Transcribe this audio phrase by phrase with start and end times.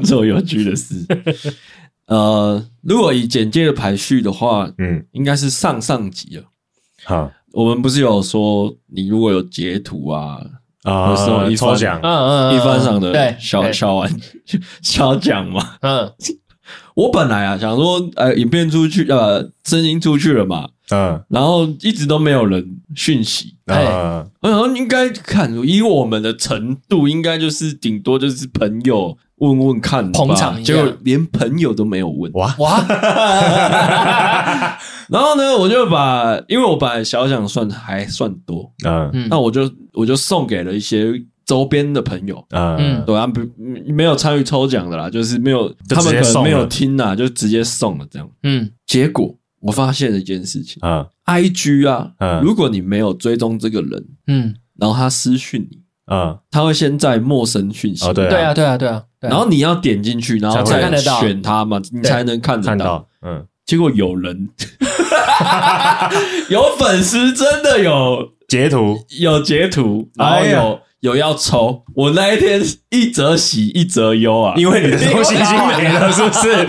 [0.00, 0.94] 上做有趣的事。
[2.06, 6.44] 呃，如果以简介的排序的话，嗯，应该是上上集了。
[7.04, 10.40] 好，我们不是有说，你如果有截图啊，
[10.82, 14.10] 啊，有时候抽奖，嗯嗯，一番赏的小小玩
[14.82, 16.12] 小奖嘛，嗯，
[16.96, 20.68] 我本来啊想说，呃，影片出去，呃，声音出去了嘛。
[20.90, 32.54] 嗯，然后一直都没有人讯息，嗯，然后应该看以我们的程度，应该就是顶多就是朋友问问看，捧场，结果连朋友都没有问，哇。
[32.58, 32.80] 哇！
[35.08, 41.12] 然后呢，我就把，因为我本来小奖算还算多，嗯，那我就我就送给了一些
[41.44, 43.40] 周边的朋友，嗯，对啊，不
[43.92, 49.34] 没有参与抽奖的啦，就是没有，他们可能没有听啊，就直接送了这样，嗯，结果。
[49.60, 50.78] 我发现了一件事情。
[50.80, 64.48] 啊，IG 啊，如果你没有追踪这个人，嗯，然后他私讯你，啊，他会先在陌生讯息，对啊，对啊，对啊，然后你要点进去，然后再选他嘛，你才能看得到，嗯，结果有人
[66.50, 76.66] 有粉丝真的有截图，有截图，然后有有要抽，我那一天一则喜一则忧啊，因为你的东西已经没了，是不是？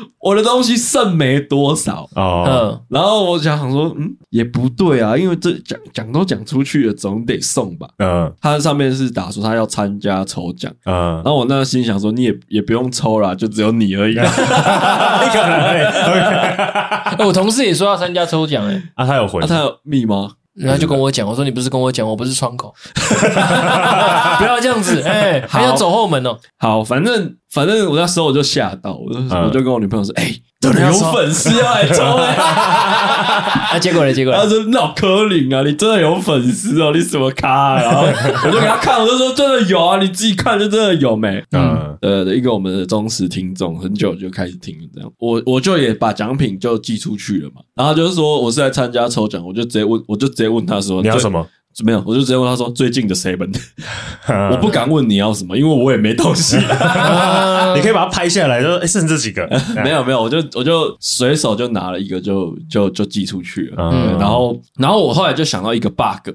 [0.20, 2.08] 我的东西剩没多少。
[2.14, 15.60] 哦，嗯，然后我想想说，嗯，也不对啊，因为这讲讲都讲出去了，总得送吧，嗯，他上面是打说他要参加抽奖，嗯，然后我那心想说，你也也不用抽啦，就只有你而已， 你可能
[17.16, 20.32] 会， 我同事也说要参加抽奖，诶啊，他有回，他有密吗？
[20.60, 26.36] 然后就跟我讲，我说你不是跟我讲，我不是窗口， 不要这样子，哎，还要走后门哦。
[26.58, 32.34] 好，反正反正我那时候我就吓到，我就我就跟我女朋友说，哎，真的有粉丝要来抽哎，
[33.72, 34.12] 啊，结果呢？
[34.12, 37.76] 结果他说脑壳灵啊，你真的有粉丝哦，你什么咖？
[37.80, 38.02] 然后
[38.46, 41.42] 我就给他看，我就说真的有啊，你自己看就真的有没？
[41.52, 51.46] 嗯，呃，一个我们的忠实听众，很久就开始听了这样，我我就也把奖品就寄出去了嘛，然后就是说我是来参加抽奖，我就直接问，我就直接问他说你要什么？
[51.84, 53.50] 没有，我就直接问他说最近的 seven，
[54.50, 56.56] 我不敢问你要什么，因为我也没东西。
[57.76, 59.48] 你可以把它拍下来，说哎，剩这几个？
[59.82, 63.90] 没有没有，我就我就随手就拿了一个，就就就寄出去了。
[64.18, 66.30] 然后然后我后来就想到一个 bug，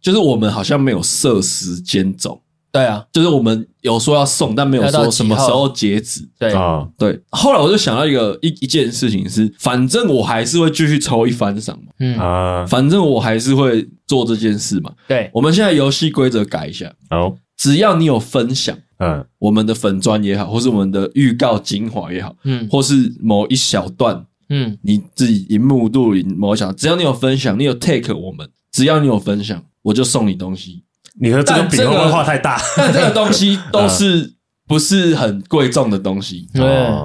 [0.00, 2.40] 就是我们好像没有设时间轴。
[2.76, 6.28] 对啊，就是我们有说要送，但没有说什么时候截止。
[6.38, 7.18] 对啊，对。
[7.30, 11.92] 后来我就想到一个一一件事情是，反正我还是会继续抽一番赏嘛。
[12.00, 14.92] 嗯啊，反正我还是会做这件事嘛。
[15.08, 16.92] 对，我们现在游戏规则改一下。
[17.08, 30.82] 好，只要你有分享，嗯，我们的粉砖也好，或是我们的预告精华也好，嗯，或是某一小段，嗯，你自己荧幕录影某一小，只要你有分享，你有 take 我们，只要你有分享，我就送你东西。
[31.20, 32.60] 你和这个比会不会画太大？
[32.76, 34.32] 但这个东西 都是
[34.68, 36.64] 不是很贵重的东西，对，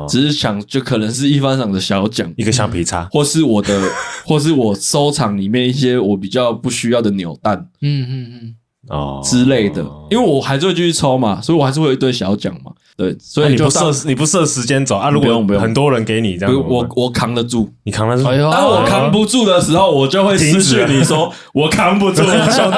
[0.10, 3.80] 只是想就可能是一番赏的小奖，一个橡皮擦，或是我的，
[4.26, 8.56] 或是我收藏里面一些我比较不需要的扭蛋，嗯嗯嗯，
[8.90, 9.22] 哦。
[9.24, 12.72] 之类的，因为我还是会继续抽嘛，所以我还是会有一堆小奖嘛。
[12.98, 15.10] 对，所以你不设你不设时间走啊？
[15.10, 18.24] 如果很多人给你这样，我我扛得住，你扛得住。
[18.24, 22.78] 当我扛不住的时候，我就会失去你说我扛不住，兄弟。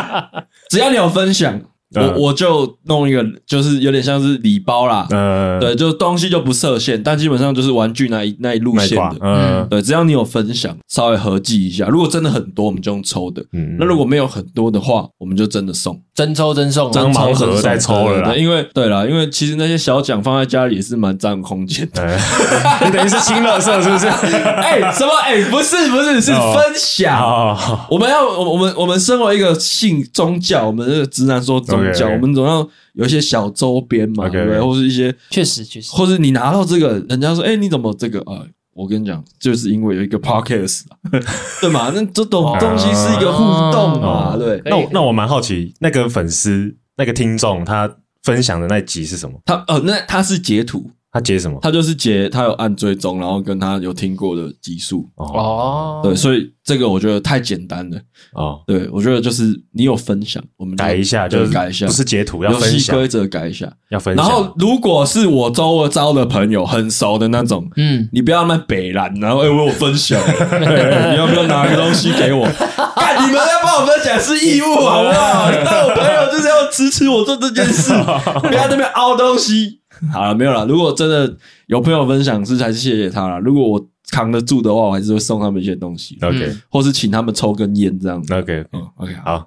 [0.70, 1.60] 只要你有分享。
[1.92, 22.18] 我我就弄一个，就是有点像是礼包啦，嗯，对，就东西就不设限，但基本上就是玩具那一那一路线的，嗯，对，只要你有分享，稍微合计一下，如果真的很多，我们就用抽的，嗯，那如果没有很多的话，我们就真的送，真抽真送，真盲盒再抽了啦，因为对啦，因为其实那些小奖放在家里也是蛮占空间的，
[22.84, 24.06] 你等于是清垃圾是不是？
[24.60, 25.10] 哎，什么？
[25.24, 27.56] 哎，不是不是是分享，
[27.88, 31.80] 我们要我我们我们身为一个信宗教，我们这个直男说宗。
[31.94, 32.14] 讲 Okay, okay.
[32.16, 34.60] 我们总要有一些小周边嘛，okay, 对不对？
[34.60, 38.44] 或是一些确实确实，或是你拿到这个，人家说，哎，你怎么这个啊？
[38.74, 40.84] 我跟你讲，就是因为有一个 podcast
[41.60, 41.90] 对嘛？
[41.94, 44.60] 那这种东西是一个互动嘛，对。
[44.64, 47.90] 那我那我蛮好奇，那个粉丝、那个听众他
[48.22, 49.40] 分享的那集是什么？
[49.44, 50.90] 他呃，那他是截图。
[51.12, 51.58] 他截什么？
[51.60, 56.00] 他就是截他有按追踪，然后跟他有听过的集数哦。
[56.04, 57.98] 对，所以这个我觉得太简单了
[58.34, 58.60] 哦。
[58.66, 62.72] 对，我觉得就是你有分享，我们改一下，就是改一下，不是截图，要分享。
[62.72, 64.24] 游戏规则改一下，要分享。
[64.24, 70.20] 然后如果是我周遭的朋友很熟的那种，嗯，你不要那么北蓝，然后哎，我有分享，
[70.60, 72.46] 你要不要拿个东西给我？
[72.94, 75.50] 看你们要帮我分享是义务，好不好？
[75.50, 77.92] 那我朋友就是要支持我做这件事，
[78.48, 79.79] 不要在那边凹东西。
[80.12, 80.64] 好了，没有了。
[80.66, 81.36] 如果真的
[81.66, 83.38] 有朋友分享，是还是谢谢他了。
[83.40, 86.18] 如果我扛得住的话，我还是会送他们一些东西。
[86.22, 88.32] OK，或是请他们抽根烟这样子。
[88.34, 89.46] OK，OK，好。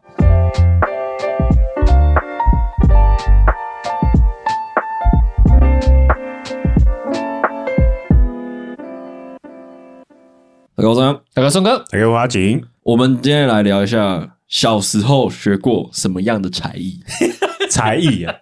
[10.76, 17.00] 大哥张，大哥宋哥，大哥阿景，我们今天来聊一下小时候学过什么样的才艺？
[17.72, 18.34] 才艺啊。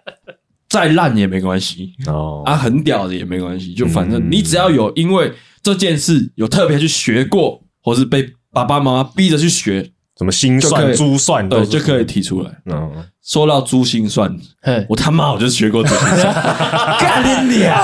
[0.72, 5.30] 再烂也没关系哦，啊，很屌的也没关系，就反正你只要有因为
[5.62, 9.90] 这件事有特别去学过，或是被爸爸妈妈逼着去学。
[10.18, 12.50] 什么心算、珠算，对，就可以提出来。
[12.66, 12.92] 嗯，
[13.24, 14.30] 说到珠心算，
[14.88, 16.34] 我他妈我就学过珠心算，
[17.00, 17.74] 干你娘！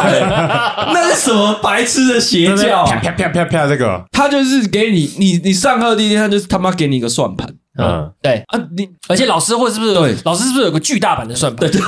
[0.92, 2.84] 那是什么白痴的邪教？
[2.84, 3.66] 啪啪啪啪啪！
[3.66, 7.48] 这个，他就是给你，你你上课第一天，他就是他妈给你一个算盘。
[7.78, 9.94] 嗯，对啊，你而且老师会是不是？
[9.94, 11.70] 对，老师是不是有个巨大版的算盘？
[11.70, 11.86] 对， 没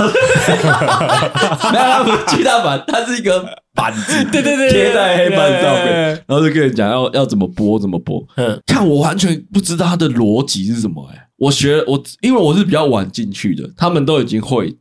[1.78, 3.44] 有，他不是巨大版，它是一个
[3.74, 8.24] 板子， 对对对，贴在黑板上面，然后就跟你讲要要怎么拨，怎么拨。
[8.36, 14.76] 嗯，看我完全不知道它的逻辑是什么哎，我学我因为我是比较晚进去的，他们都已经会，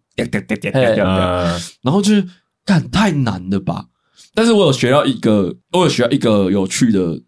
[1.81, 2.23] 然后就是
[2.63, 3.85] 干太难了吧？
[4.35, 7.19] 但是我有学到一个，我有学到一个有趣的。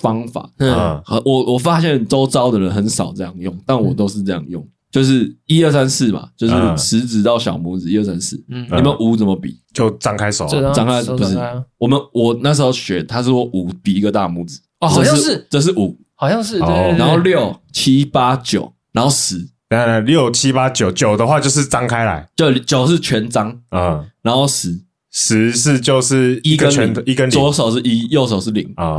[0.00, 9.58] 方法，嗯，我我发现周遭的人很少这样用，但我都是这样用，就是一二三四嘛，就是食指到小拇指一二三四，嗯，你们五怎么比？
[9.72, 11.38] 就张开手，张开不是？
[11.78, 24.80] 我们我那时候学，他说五比一个大拇指，哦，好像是，这是五，好像是，然后六七八九，然后十，来来六七八九九的话就是张开来，就九是全张，嗯，然后十。
[25.10, 28.70] 十是就是一个拳头，一根左手是一，右手是零。
[28.76, 28.96] 啊，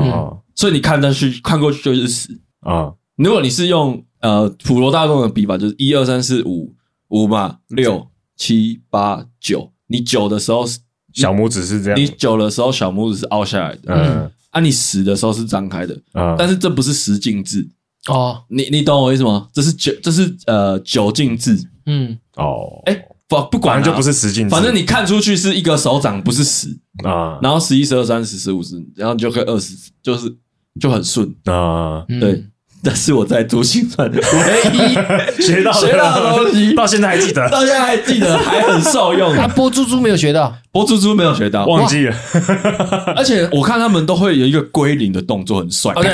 [0.56, 2.40] 所以你看上去看过去就是十。
[2.62, 2.94] 啊。
[3.16, 6.74] 如果你是用呃普罗大众的笔法，就是一二三四五
[7.10, 10.66] 五嘛，六七八九，你九的时候
[11.14, 17.68] 小拇指是这样，你九的时候小拇指是凹下来的，嗯，啊，你十的时候是张开的，嗯，但是这不是十进制。
[18.08, 19.50] 哦，你你懂我意思吗？
[19.54, 21.56] 这是九，这是呃九进制，
[21.86, 23.06] 嗯，哦，哎。
[23.30, 26.68] 不不管就不是十进，反正你看出去是一个手掌，不是十
[27.06, 27.38] 啊。
[27.44, 30.36] 然后十一、十二、三十、十五、十，然后你就可以二十，就是
[30.82, 31.32] 就很顺。
[31.46, 32.04] 啊。
[32.20, 32.44] 对，
[32.82, 39.36] 这是我在珠心算的 唯一学到学到的东西，到现在还记得，到现在还记得，还很受用。
[39.36, 42.16] 他播珠珠没有学到，播珠珠没有学到，忘记了。
[43.18, 45.94] 而且我看他们都会有一个归零的动作，很帅。
[45.94, 46.14] 对对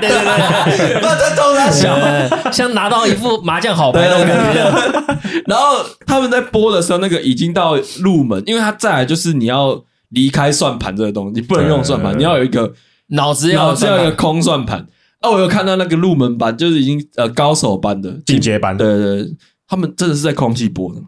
[0.00, 5.42] 对，把这动作小，像拿到一副麻将好牌那种感觉。
[5.46, 12.72] 然后他们在播的时候，那个已经到入门，因为他再来就是你要离开算盘这个东西，你不能用算盘，你要有一个
[13.10, 14.84] 脑子要脑子要有一个空算盘。
[15.22, 19.26] 啊，我有看到那个入门班，就是已经呃高手班的进阶班，对对，
[19.66, 21.00] 他们真的是在空气播的。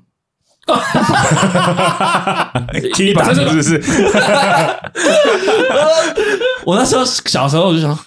[2.94, 3.76] 踢板是不是？
[6.64, 7.98] 我那时候小时候我就想，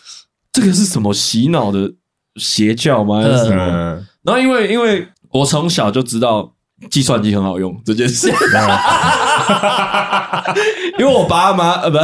[0.51, 1.94] 这个是什么洗脑的
[2.38, 3.21] 邪教吗？
[3.21, 4.04] 还是什么？
[4.24, 6.51] 然后因为因为我从小就知道
[6.89, 8.27] 计算机很好用这件事，
[10.98, 12.00] 因为我爸妈呃不，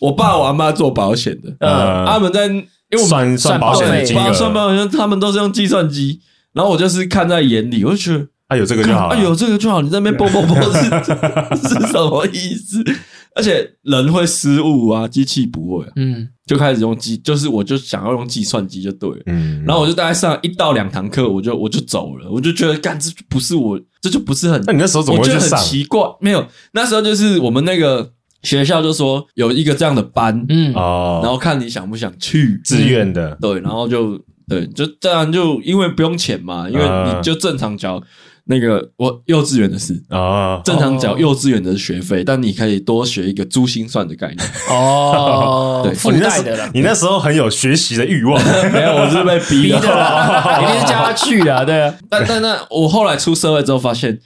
[0.00, 2.50] 我爸我妈做保险的，呃，他们在。
[2.90, 6.20] 因为我算算保险的金额，算保险，他们都是用计算机，
[6.52, 12.84] 然后我就是看在眼里，我就觉得，啊有这个就好，啊有这个就好，你在那边啵啵啵是是什么意思？
[13.36, 25.58] 而且人会失误啊，机器不会，嗯，就开始用计，就是我就想要用计算机就对了，嗯，然后我就大概上一到两堂课，我就我就走了，我就觉得干这不是我，这就不是很，那你那时候怎么会去上？
[25.58, 28.12] 很奇怪，没有，那时候就是我们那个。
[28.44, 30.72] 学校就说有一个这样的班，嗯。
[30.74, 32.60] 哦，然后看你想不想去。
[32.64, 38.00] 自愿的，对，然后就对，就这样就因为不用钱嘛，因为你就正常交
[38.46, 46.70] 那个我幼稚园的事啊，正常缴幼稚园的学费，但你可以多学一个珠心算的概念哦， 对，附带的了。
[46.74, 48.38] 你那时候很有学习的欲望，
[48.70, 49.78] 没有，我是被逼的，
[50.62, 51.94] 一定是叫他去啊，对啊。
[52.10, 54.20] 但但那我后来出社会之后发现，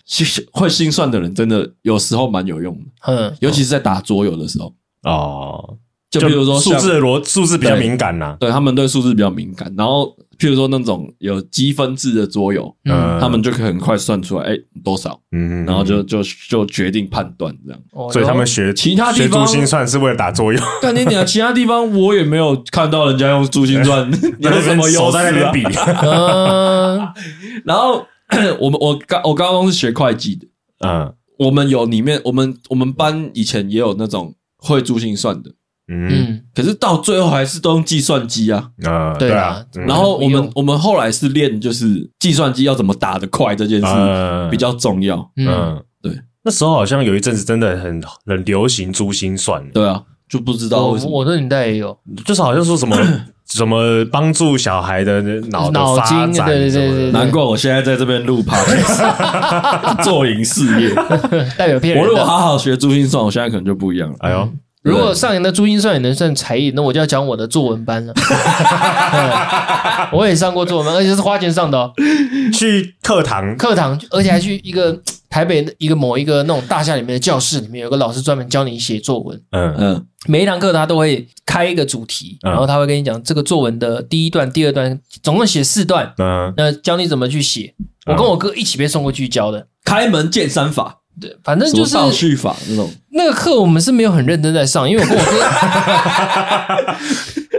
[0.53, 5.77] 会心算的人真的有时候蛮有用的，嗯，尤其是在打桌游的时候哦，
[6.11, 10.17] 就比如说数字的逻数字比较敏感呐，对他们对数字比较敏感，然后。
[10.39, 17.81] 譬如说那种有积分制的桌游，嗯，他们就可以很快算出来，哎，多少，嗯，然后就就就决定判断这样。
[18.13, 20.61] 所以他们学其他地方珠心算是为了打桌游。
[20.81, 25.77] 但你讲其他地方，我也没有看到人家用珠心算， 有什么手在那边比？
[26.03, 26.99] 嗯，
[27.67, 28.07] 然后
[28.61, 30.47] 我们我高我高中是学会计的，
[30.87, 35.51] 嗯，我们有里面我们我们班以前也有那种会珠心算的。
[35.91, 38.71] 嗯，可是到最后还是都用计算机啊。
[38.85, 39.65] 啊，对啊。
[39.87, 43.87] 然后我们我们后来是练，就是计算机要怎么打得快这件事
[44.51, 45.31] 比较重要。
[45.37, 46.13] 嗯，对。
[46.45, 49.67] 那时候好像有一阵子真的很很流行珠心算。
[49.71, 51.11] 对啊，就不知道为什么。
[51.11, 52.97] 我的年代也有，就是好像说什么
[53.49, 57.11] 什么帮助小孩的脑脑筋，对对对。
[57.13, 60.95] 难怪我现在在这边录 podcast 做影事业，
[61.57, 62.03] 代表骗人。
[62.03, 64.17] 我如果好好学珠心算，我现在可能就不一样了。
[64.21, 64.49] 哎呦。
[64.83, 68.15] 如果上演的珠心算也能算才艺，那我就要讲我的作文班了。
[70.13, 71.93] 我也上过作文班，而且是花钱上的哦。
[72.53, 74.97] 去课堂，课堂，而且还去一个
[75.29, 79.39] 台北一个某一个那种大厦里面的教室里面，有个老师专门教你写作文。
[79.51, 86.15] 嗯嗯，每一堂课他都会开一个主题，然后他会跟你讲这个作文的第一段、第二段，总共写四段。
[86.19, 87.75] 嗯，那教你怎么去写。
[88.07, 90.98] 我跟我哥一起被送过去教的，开门见山法。
[91.21, 92.91] 对，反正就是倒叙法那种。
[93.11, 95.33] 那个课我们是没有很认真在上，因为我跟我哥，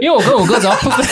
[0.00, 1.08] 因为我跟我哥只要碰在，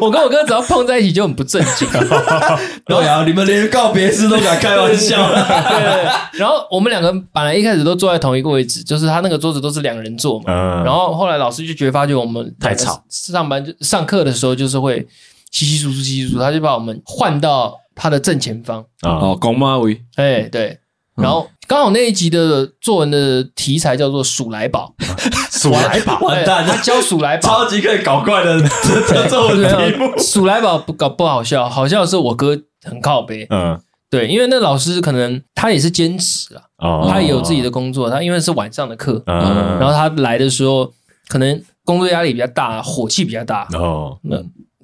[0.00, 1.86] 我跟我哥只要碰在一起就很不正经。
[2.86, 5.16] 对啊，你们连告别式都敢开玩笑。
[5.30, 5.34] 对，
[5.78, 10.82] 对，对，然后我们两个本来一开始都坐在同一个位置，就是他那个桌子都是两个人坐嘛。
[10.82, 15.06] 然后后来老师就觉得发觉我们太吵，上班就上课的时候就是会
[15.52, 17.78] 稀稀疏疏、稀稀疏疏，他就把我们换到。
[17.94, 18.84] 他的正前方。
[19.02, 20.78] 哦，公妈位，哎，对，
[21.16, 24.94] 然后刚好那一集的作文的题材叫做“鼠来宝”，
[25.50, 28.60] 鼠来宝，完蛋，他教鼠来宝，超级可以搞怪的
[29.28, 30.12] 作文题目。
[30.18, 40.92] 鼠来宝不搞不好笑，好笑的是我哥很靠北，嗯，对，因为那老师可能他也是兼职啊，他也有自己的工作，他因为是晚上的课，嗯，然后他来的时候
[41.28, 44.36] 可能工作压力比较大，火气比较大，哦，那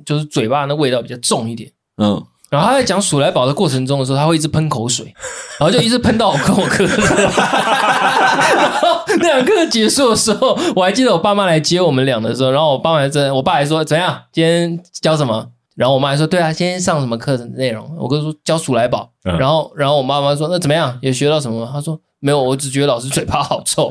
[0.05, 2.25] 就是嘴巴那味道比较重一点，嗯。
[2.51, 5.07] 然后他在讲鼠来宝的过程中的时候，他会一直喷口水，
[5.59, 6.85] 然后就一直喷到我跟我哥。
[6.85, 7.31] 然
[8.83, 14.23] 后那堂课结束的时候，我还记得我爸妈来接我们俩的时候，然后我爸妈还在，我爸还说怎样？
[14.33, 15.47] 今天教什么？
[15.81, 17.91] 然后我妈还说对啊，今天上什么课程内容？
[17.99, 19.11] 我哥说教鼠来宝。
[19.23, 20.99] 然后，然后我妈妈说那怎么样？
[21.01, 21.71] 有学到什么吗？
[21.73, 21.99] 他说。
[22.23, 23.89] 没有，我只觉得老师嘴巴好臭，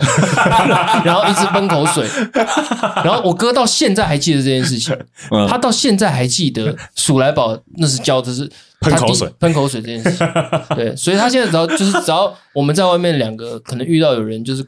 [1.03, 2.07] 然后一直喷口水。
[3.03, 4.95] 然后我哥到现在还记得这件事情，
[5.49, 8.47] 他到现在还记得鼠来宝那是教的是
[8.81, 10.27] 喷口水，喷口水这件事情。
[10.75, 14.63] 对，所以他现在只要就是只要我们在外面两个可能遇到有人就是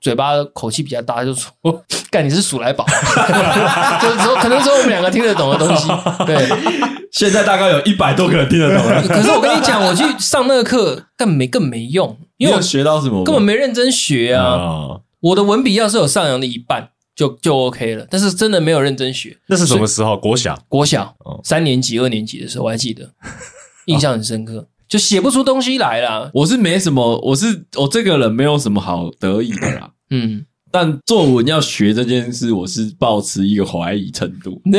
[0.00, 1.50] 嘴巴口气比较大，就说
[2.10, 2.84] 干你是鼠来宝，
[4.00, 5.88] 就是说可能说我们两个听得懂的东西。
[6.26, 6.48] 对，
[7.12, 9.02] 现在大概有一百多个人听得懂了。
[9.08, 12.16] 可是我跟你讲，我去上那个课更没更没用。
[12.36, 13.22] 因为我学到什么？
[13.24, 14.44] 根本没认真学啊！
[14.44, 16.88] 哦、我的文笔要是有上扬的一半，
[17.20, 18.06] 就就 OK 了。
[18.08, 19.36] 但是真的没有认真学。
[19.46, 20.16] 那是什么时候？
[20.16, 23.10] 国小，国小，哦、三年级、二年级的时候，我还记得，
[23.84, 24.60] 印象很深刻。
[24.60, 26.30] 哦、就写不出东西来啦。
[26.32, 29.90] 我是没什么，我是我这个人没有什么好得意的啦。
[30.08, 34.62] 嗯，但作文要学这件事，我是抱持一个怀疑程度。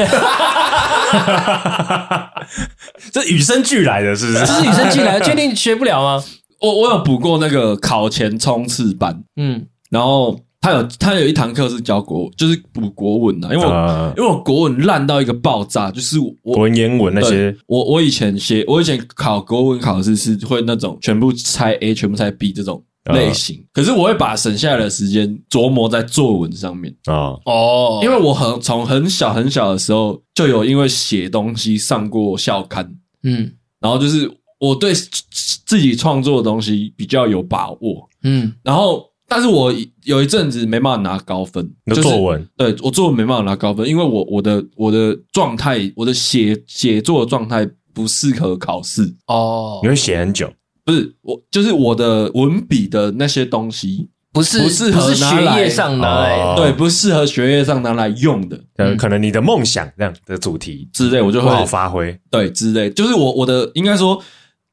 [3.12, 4.40] 这与生俱来的，是不是？
[4.40, 6.24] 这是与生俱来的，确定学不了吗？
[6.60, 26.96] 我我有补过那个考前冲刺班，嗯，然后他有他有一堂课是教国，就是补国文的，因为我、呃、因为我国文烂到一个爆炸，就是我文言文那些，我我以前写我以前考国文考试是会那种全部猜 A 全部猜 B 这种类型，呃、可是我会把省下来的时间琢磨在作文上面。
[27.06, 27.36] 啊。
[27.46, 34.32] 哦，因为我很从很小很小的时候就有因为写东西上过校刊，嗯，然后就是。
[34.62, 39.74] 我对自己创作的东西比较有把握，嗯，然后，但是我
[40.04, 49.16] 有一阵子没办法拿高分，就是作文，对，我作文没办法拿高分，因为我我的我的状态，我的写写作的状态不适合考试。
[49.28, 50.52] 哦，你会写很久，
[50.84, 64.22] 不是我，就是我的文笔的那些东西不是不适合学业上拿来，对，不适合学业上拿来用的，呃，可能你的梦想这样的主题之类，我就会好发挥，对，之类，就是我我的应该说。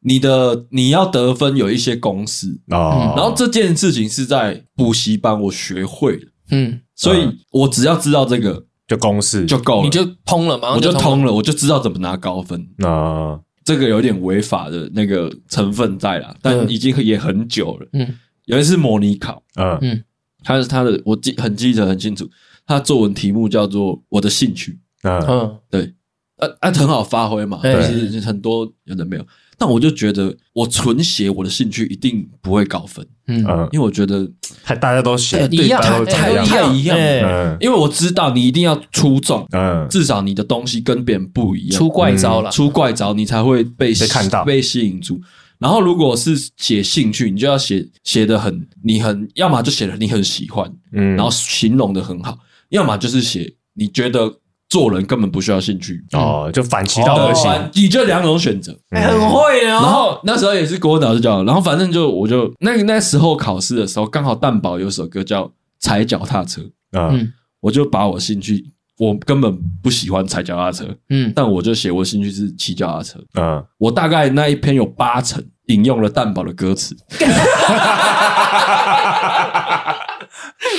[0.00, 2.60] 你的你要得分有一些公式。
[2.68, 9.44] 哦，然后这件事情是在补习班我学会了，嗯，所以我只要知道这个就公式。
[9.46, 12.68] 就够了，你就通了嘛，我就通了，我就知道怎么拿高分。
[12.78, 13.40] 啊。
[13.64, 19.78] 这个有点违法的那个成分在啦，但已经也很久了，嗯，有一次模拟考，嗯。
[19.82, 20.04] 嗯，
[20.42, 22.26] 他是他的我记很记得很清楚，
[22.66, 25.58] 他作文题目叫做我的兴趣，嗯。
[25.68, 25.92] 对，
[26.36, 29.26] 啊啊很好发挥嘛，对，其实很多有的没有。
[29.60, 33.38] 但我就觉得，我纯写我的兴趣一定不会高分，嗯，
[33.72, 34.24] 因为我觉得
[34.62, 36.30] 太大家都写一样，太
[36.72, 45.20] 一样，嗯，因为我知道你一定要出众，嗯，至少你的东西跟别人不一样，出怪招了，出怪招你才会被看到，被吸引住。
[45.58, 52.38] 然后如果是写兴趣，你就要写写得很，你很，要么就写的你很喜欢，嗯，然后形容的很好，
[52.68, 54.38] 要么就是写你觉得。
[54.68, 56.04] 做人根本不需要兴趣。
[56.12, 59.66] 哦，就反其道而行，你就两种选择，很会哦。
[59.66, 65.44] 然后那时候也是国文老师教，然后反正就我就那那时候考试的时候，刚好蛋堡有首歌叫
[65.78, 66.60] 《踩脚踏车》，
[66.92, 68.64] 嗯，我就把我兴趣，
[68.98, 76.96] 我根本不喜欢踩脚踏车，嗯，但我就写我兴趣是骑脚踏车，嗯，我大概那一篇有八成引用了蛋堡的歌词。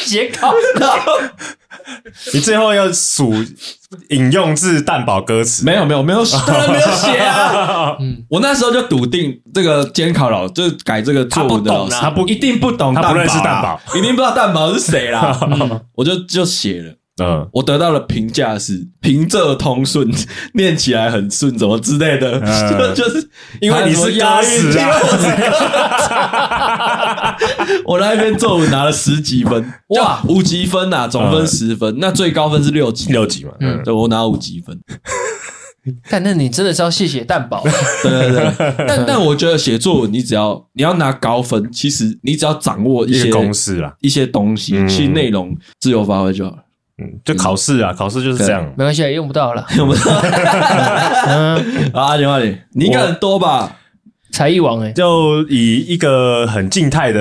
[0.01, 0.53] 写稿，
[2.34, 3.34] 你最后要数
[4.10, 5.63] 引用自蛋堡歌词？
[5.65, 7.96] 没有，没有，没有， 当然没有写啊。
[8.29, 15.38] 我那时候就笃定这个监考老就是改这个作文的老师，他不一定不懂，他不认识蛋堡，一定不知道蛋堡是谁啦。
[15.96, 16.93] 我就就写了。
[17.19, 20.09] 嗯，我得到的评价是平仄通顺，
[20.53, 22.39] 念起来很顺，怎么之类的，
[22.95, 23.29] 就 就是
[23.61, 24.89] 因为你是押韵啊。
[27.85, 34.79] 我那一篇作文拿了十几分，哇，五级分呐，总分十分，那最高分是六级，六级嘛，嗯，对，我拿五级分。
[36.09, 37.63] 但那你真的是要谢谢蛋宝，
[38.03, 38.73] 对对对。
[38.88, 46.57] 但但我觉得写作文，你只要你要拿高分，其实你只要掌握一些公式啦，一些东西，其实内容自由发挥就好了。
[47.00, 50.01] 嗯，就考试啊，考试就是这样，没关系，也用不到了， 用不到。
[51.27, 53.77] 嗯， 啊，电话里你应该很多吧？
[54.32, 57.20] 才艺王哎，就以一个很静态的，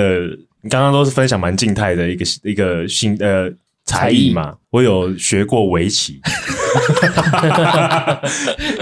[0.61, 3.49] 你刚刚都是分享蛮静态的一个一个新呃
[3.85, 4.53] 才艺嘛。
[4.69, 6.21] 我有学过围棋，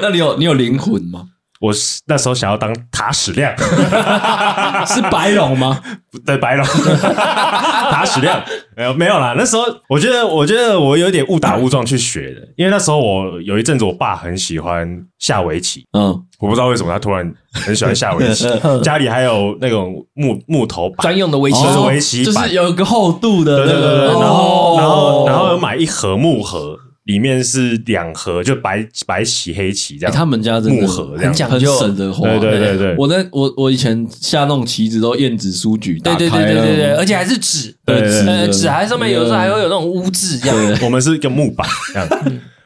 [0.01, 1.23] 那你有你有灵魂吗？
[1.59, 3.53] 我是那时候想要当塔矢亮，
[4.87, 5.79] 是白龙吗？
[6.25, 6.65] 对，白龙。
[7.91, 8.41] 塔矢亮。
[8.75, 9.33] 没有没有啦。
[9.37, 14.87] 那时候我觉得，我觉得我有点误打误撞去学的，因为那时候我有一阵子，我爸很喜欢
[15.19, 15.83] 下围棋。
[15.97, 16.09] 嗯，
[16.39, 18.47] 我不知道为什么他突然很喜欢下围棋，
[18.83, 26.77] 家里还有那种木木头专用的围棋，围棋就是有一个厚度的，对对对，然后然后然后有买一盒木盒。
[27.07, 30.13] 里面是两盒，就白白棋黑棋这样。
[30.13, 32.27] 他们家木盒这样，很讲究，省着花。
[32.27, 40.79] 对对对对，我那我我以前下那种棋子都燕子书局，对对对对对对，而且还是纸，对纸纸还上面有时候还会有那种污渍这样。
[40.83, 42.09] 我们是一个木板这样。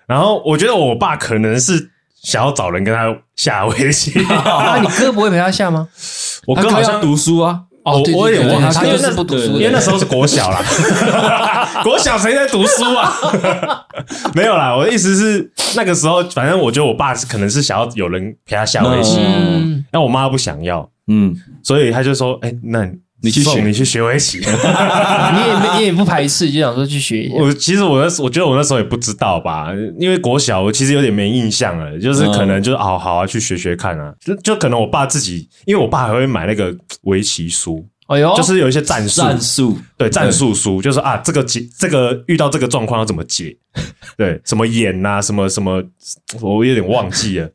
[0.07, 4.11] 然后我觉得我爸可能是想要找人跟他下围棋。
[4.27, 5.87] 那 你哥不会陪他下吗？
[6.47, 7.61] 我哥好像读书啊。
[7.83, 10.61] 哦，我也忘了，他就是不读书，因为那时候是国小啦。
[11.83, 13.11] 国小谁在读书啊？
[14.35, 19.19] 没有啦，我的意思是那个时候，反正我觉得我爸是可能是想要有人陪他下围棋，
[19.91, 22.87] 那我妈不想要，嗯，所以他就说：“哎，那
[23.21, 24.39] 你去学，你去学围棋。
[24.41, 27.35] ”你也，你也不排斥，就想说去学一下。
[27.35, 29.67] 我其实我那，我觉得我那时候也不知道吧，
[29.99, 37.85] 因为国小我其实有点没印象了，就是可能就是好好啊去学学看啊，就就可能我爸自己，因为我爸还会买那个围棋书。
[38.07, 43.55] 哎呦，就是有一些战术，战术对战术书，就是啊，这个解这个遇到这个状况要怎么解？
[44.17, 45.81] 对，什么眼呐，什么什么，
[46.41, 47.49] 我有点忘记了，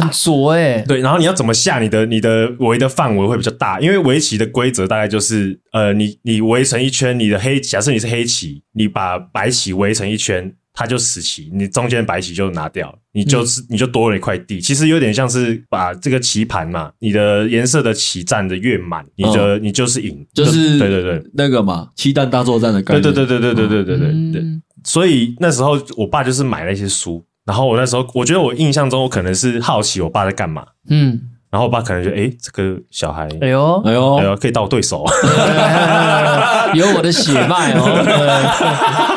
[0.00, 0.82] 很拙哎。
[0.82, 1.78] 对，然后你要怎么下？
[1.78, 10.54] 你的你的围的范围会比较大，因为围棋的规则大概就是，呃，你你围成一圈，你的黑，假设你是黑棋，你把白棋围成一圈。
[10.78, 14.60] 它就死棋，你中间白棋就拿掉，你就是你就多了一块地。
[14.60, 23.02] 其实有点像是把这个棋盘嘛，你的颜色的棋占的越满，你的你就是赢，就是对对对，那个嘛，棋弹大作战的概念。
[23.02, 24.44] 对对对对对对对对对对。
[24.84, 33.80] 所以那时候我爸就是买了一些书，然后我那时候我觉得我印象中我可能是好奇我爸在干嘛，嗯，然后我爸可能就诶这个小孩，哎呦。
[33.84, 34.16] 哎呦。
[34.16, 35.04] 哎呦，可以当我对手，
[36.74, 37.86] 有我的血脉哦。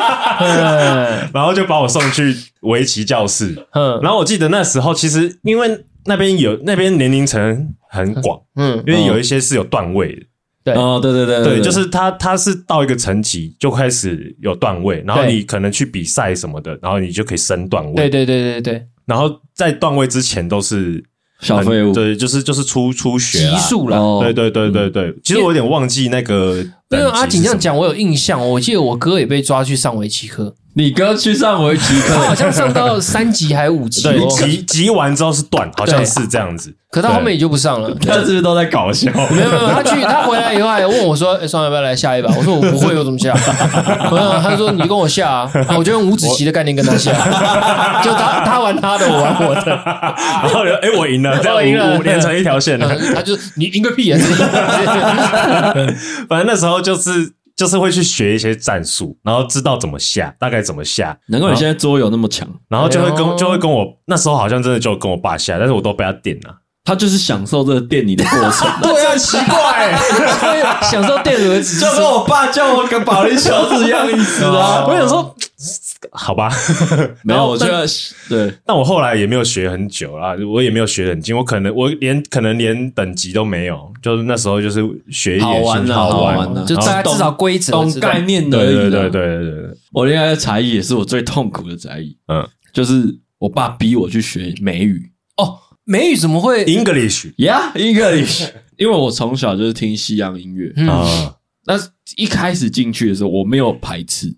[1.34, 3.66] 然后就把我送去围棋教室。
[3.72, 10.22] 嗯，然后我记得那时候，其实因为那边有那边年龄层很广，嗯，因为有一些是有段位的。
[10.74, 17.94] 对，哦，对对对对，就是他他是到一个层级就开始有段位，然后你可能去比赛什么的，然后你就可以升段位。
[17.94, 18.86] 对对对对对。
[19.06, 21.02] 然后在段位之前都是
[21.40, 24.20] 小废物，对，就是就是初初学级数了。
[24.20, 26.64] 对对对对对，其实我有点忘记那个。
[26.90, 28.40] 因为阿锦这样讲，我有印象。
[28.50, 30.54] 我记得我哥也被抓去上围棋课。
[30.74, 34.02] 你哥去上围棋课，好像上到三级还是五级？
[34.02, 36.72] 对，级级完之后是断，好像是这样子。
[36.90, 37.92] 可他后面也就不上了。
[38.04, 39.10] 他是不是都在搞笑？
[39.30, 47.12] 没有没有，他去 他回来以后还问我说：“哎，双要不要来下一把？”我说：“我不会，我怎么下？” 他说：“你跟我下啊！”我就用五子棋的概念跟他下，
[48.02, 49.66] 就他他玩他的，我玩我的。
[49.66, 52.88] 然后哎，我赢了，这样五五连成一条线了。
[53.14, 54.18] 他就你赢个屁啊！
[56.28, 57.32] 反正那时候就是。
[57.60, 61.18] 就是会去学一些战术，然后知道怎么下，大概怎么下。
[61.26, 66.56] 难怪你现在桌游那么强，然后就会跟就会跟我那时候好像真的就跟我爸下，但是我都被他电了。
[66.84, 74.84] 他就是享受这个电你的过程， 对啊，奇怪，享受电儿子，就跟我爸叫我跟保龄球是一样意思啊。
[74.86, 75.34] 我想说。
[76.12, 76.50] 好吧，
[77.22, 77.86] 没有，我觉得
[78.26, 88.56] 对，但我后来也没有学很久啦，我也没有学很精，我可能我连可能连等级都没有，就是那时候就是学一点好玩的，好玩的，就大概至少规则、懂概念的。
[88.58, 95.12] 对对对对对对，我恋爱的才艺也是我最痛苦的才艺，嗯，就是我爸逼我去学美语。
[95.36, 95.58] 哦，
[95.90, 98.48] 美语怎么会 English？Yeah，English。
[98.78, 101.34] 因为我从小就是听西洋音乐啊。
[101.66, 101.74] 那
[102.16, 104.28] 一开始进去的时候，我没有排斥。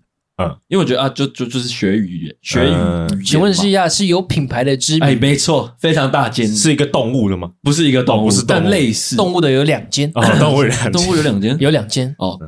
[0.41, 3.23] 嗯，因为我觉得啊，就就就是学语言，学语言。
[3.23, 5.03] 请问一下，是有品牌的知名？
[5.03, 7.51] 哎，没错，非常大间，是一个动物的吗？
[7.61, 10.11] 不是一个动物，是但类似动物的有两间。
[10.11, 12.15] 动物有两，动物有两间，有两间。
[12.17, 12.39] 哦，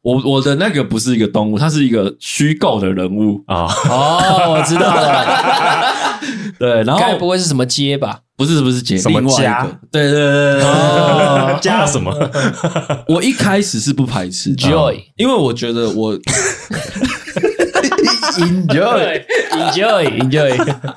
[0.00, 3.66] 我我的那个不是一个动物，它是一个虚构的人物啊。
[3.90, 5.92] 哦，我知道了。
[6.58, 8.20] 对，然后该不会是什么街吧？
[8.36, 9.64] 不是，不是街，什么家？
[9.90, 12.12] 对对对对，加什么？
[13.08, 16.18] 我一开始是不排斥 Joy，因为我觉得我。
[18.34, 20.96] Enjoy，enjoy，enjoy。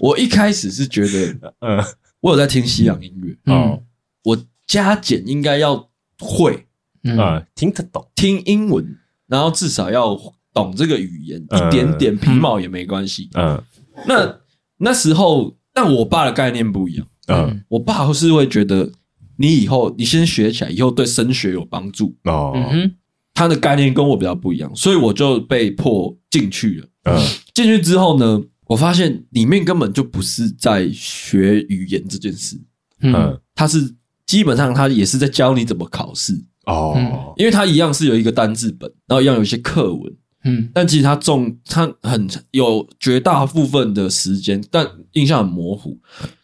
[0.00, 1.82] 我一开始是觉得，嗯，
[2.20, 3.80] 我有在听西洋音乐，嗯，
[4.24, 6.66] 我加减应该要会，
[7.04, 8.84] 嗯，听得懂，听英文，
[9.28, 10.14] 然后至少要
[10.52, 13.62] 懂这个语言一点点皮毛也没关系，嗯。
[14.06, 14.38] 那
[14.80, 18.90] 那时候，但我爸的概念不一样，嗯，我爸是会觉得
[19.36, 22.52] 你以后你先学起来，以后对升学有帮助，哦。
[22.72, 22.92] 嗯
[23.32, 26.88] 他的概念跟我比较不一样，所以我就被迫进去了。
[27.04, 27.16] 嗯，
[27.54, 32.60] 进去之后呢，我发现里面根本就不是在学语言这件事。
[33.00, 33.94] 嗯，他是
[34.26, 36.34] 基本上他也是在教你怎么考试
[36.66, 40.12] 哦，因为他一样是有一个单字本，然后一样有一些课文。
[40.44, 45.98] 嗯，但其实他重他很有绝大部分的时间，但印象很模糊。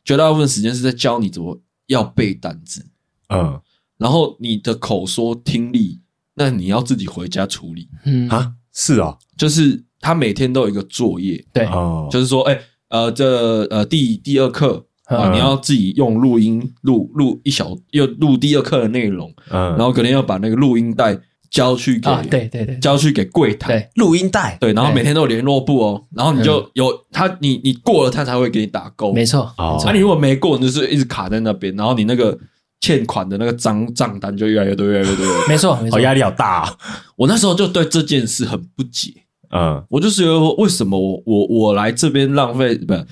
[0.04, 2.84] 绝大部分时间是在教你怎么要背单词。
[3.28, 3.60] 嗯，
[3.98, 6.00] 然后你的口说听力。
[6.38, 8.28] 那你要自己回家处理，嗯。
[8.28, 21.18] 啊，是啊，就是他每天都有一个作业，对，哦，就是说，哎，呃，这呃第第二课啊，你要自己用录音录录一小，又录第二课的内容，嗯，然后可能要把那个录音带
[21.56, 32.38] 交去给，对对对，交去给柜台，录音带，对，然后每天都有联络簿哦，然后你就有他，你你过了他才会给你打勾，没错，啊，你如果没过，你就是一直卡在那边，然后你那个。
[32.78, 35.24] 欠款的那个账账单就越来越多，越来越多。
[35.48, 36.72] 没错，没错，压力好大啊。
[37.16, 39.10] 我那时候就对这件事很不解。
[39.50, 43.06] 嗯，我就是觉得为什么我我我来这边浪费不是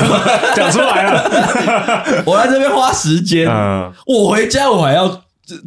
[0.54, 3.46] 讲出来了， 我来这边花时间，
[4.06, 5.08] 我回家我还要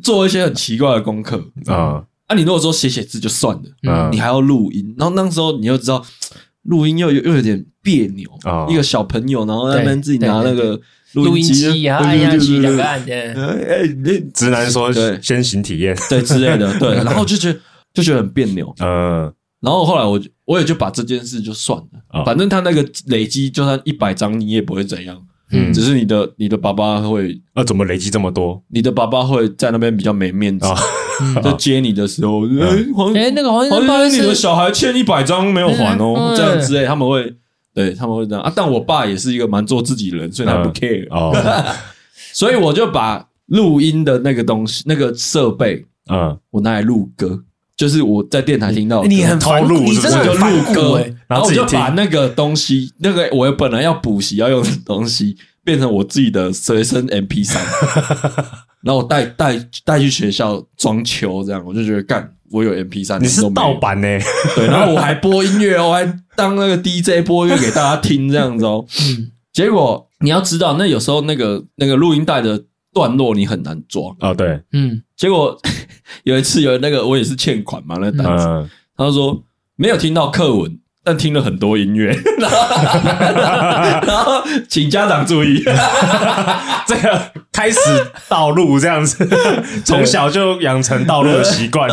[0.01, 1.43] 做一些很奇怪的功课。
[1.65, 6.05] 啊，啊，你如果说写写字就算了，嗯，你还要录音，然后那时候你又知道
[6.63, 8.29] 录音又又有点别扭，
[8.69, 10.79] 一个小朋友，然后在那边自己拿那个。
[11.15, 13.33] 录音机啊，按下去两个按键。
[13.33, 13.88] 哎，
[14.33, 17.57] 直男说，先行体验对之类的，对，然后就觉得
[17.93, 28.62] 就觉得很别扭，嗯，然后后来我我也就把这件事就算了，反正他那个累积就算一百张你也不会怎样，嗯，只是你的你的爸爸会，那怎么累积这么多？
[28.69, 30.67] 你的爸爸会在那边比较没面子，
[31.43, 37.36] 在接你的时候，哎，黄哎那个黄先生，你的小孩欠一百张没有还哦，这样之类他们会。
[37.73, 38.41] 对，他们会这样。
[38.41, 41.36] 啊，但我爸也是一个蛮做自己的人，所以他不 care 哦。
[42.31, 47.38] 所以我就把录音的那个东西、那个设备，嗯，我拿来录歌，
[47.77, 57.57] 就是我在电台听到，你很投入，你真的就录歌，然后我就把那个东西，那个我本来要补习要用的东西，变成我自己的随身 MP3，
[58.81, 62.31] 然后我带带带去学校装球，这样我就觉得干。
[62.51, 64.07] 我有 MP 三你是盗版呢？
[64.55, 68.85] 对，然后我还播音乐哦，我还当那个 DJ 播音乐给大家听这样子哦。
[69.01, 74.31] 嗯，结果你要知道，那有时候那个那个录音带的段落你很难抓啊。
[74.31, 75.01] 对，嗯。
[75.15, 75.58] 结果
[76.23, 79.43] 有一次有那个我也是欠款嘛，那单子，他说
[79.75, 85.63] 没有听到课文，但听了很多音乐， 然后请家长注意，
[86.88, 87.78] 这个开始
[88.28, 89.28] 道路这样子，
[89.86, 91.89] 从小就养成道路的习惯。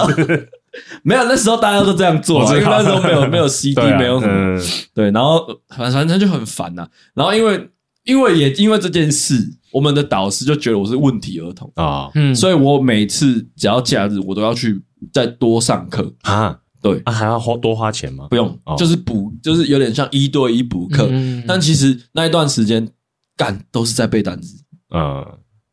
[1.02, 4.58] 没有，那时候大家都这样做，因为那时候没有没有 CD，没有什么。
[4.94, 6.88] 对，然后反反正就很烦呐。
[7.14, 7.68] 然后因为
[8.04, 9.37] 因为也因为这件事，
[9.72, 14.82] 我们的导师就觉得我是问题儿童啊，嗯，所以我每次只要假日，我都要去
[15.12, 16.58] 再多上课啊。
[16.82, 18.26] 对啊，还要花多花钱吗？
[18.28, 21.08] 不用，就是补，就是有点像一对一补课。
[21.46, 22.88] 但其实那一段时间
[23.37, 24.56] 干都是在背单词，
[24.92, 25.24] 嗯，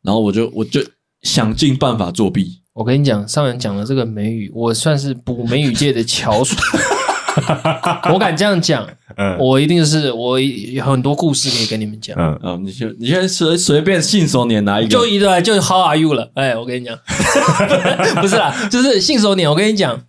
[0.02, 0.80] 然后我就我就
[1.22, 2.62] 想尽办法作弊。
[2.72, 6.54] 我跟你讲，上人讲的这个美语，我算是补美语界的翘楚。
[8.12, 12.16] 我敢这样讲，嗯，我一定是我有很多故事可以跟你们讲。
[12.18, 16.30] 嗯嗯，你就你先随随便信手拈来一个，就一个就 How are you 了？
[16.34, 16.98] 哎，我跟你讲，
[18.20, 19.48] 不是啦，就是信手拈。
[19.48, 20.00] 我跟你讲。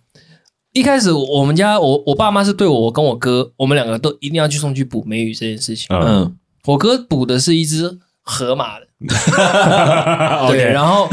[0.74, 5.86] 一开始我们家我我爸妈是对我，我跟我哥，我们两个都一定要去送去补美语这件事情。
[5.94, 8.86] 嗯，我哥补的是一只河马的，
[10.48, 11.06] 对，然后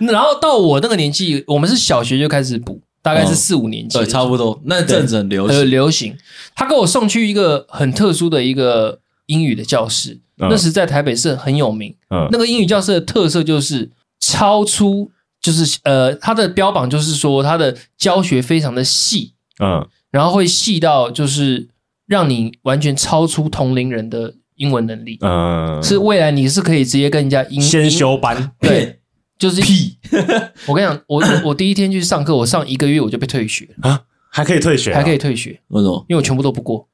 [0.00, 4.60] 然后到我那个年纪，我们是小学就开始补，大概是四五年级，差不多。
[4.64, 6.16] 那阵子很流行，很流行。
[6.54, 11.94] 他给我送去一个很特殊的一个英语的教室，那时在台北是很有名。
[12.30, 15.10] 那个英语教室的特色就是超出，
[15.40, 19.32] 就是呃，它的标榜就是说它的教学非常的细，
[19.62, 21.68] 嗯，然后会细到就是
[22.06, 28.99] 让你完全超出同龄人的英文能力，嗯，是未来你是可以直接跟人家英先修班，对，
[29.40, 29.98] 就是屁。
[30.68, 36.04] 我跟你讲，我我第一天去上课，我上一个月我就被退学啊，还可以退学，还可以退学，为什么？
[36.08, 36.86] 因为我全部都不过。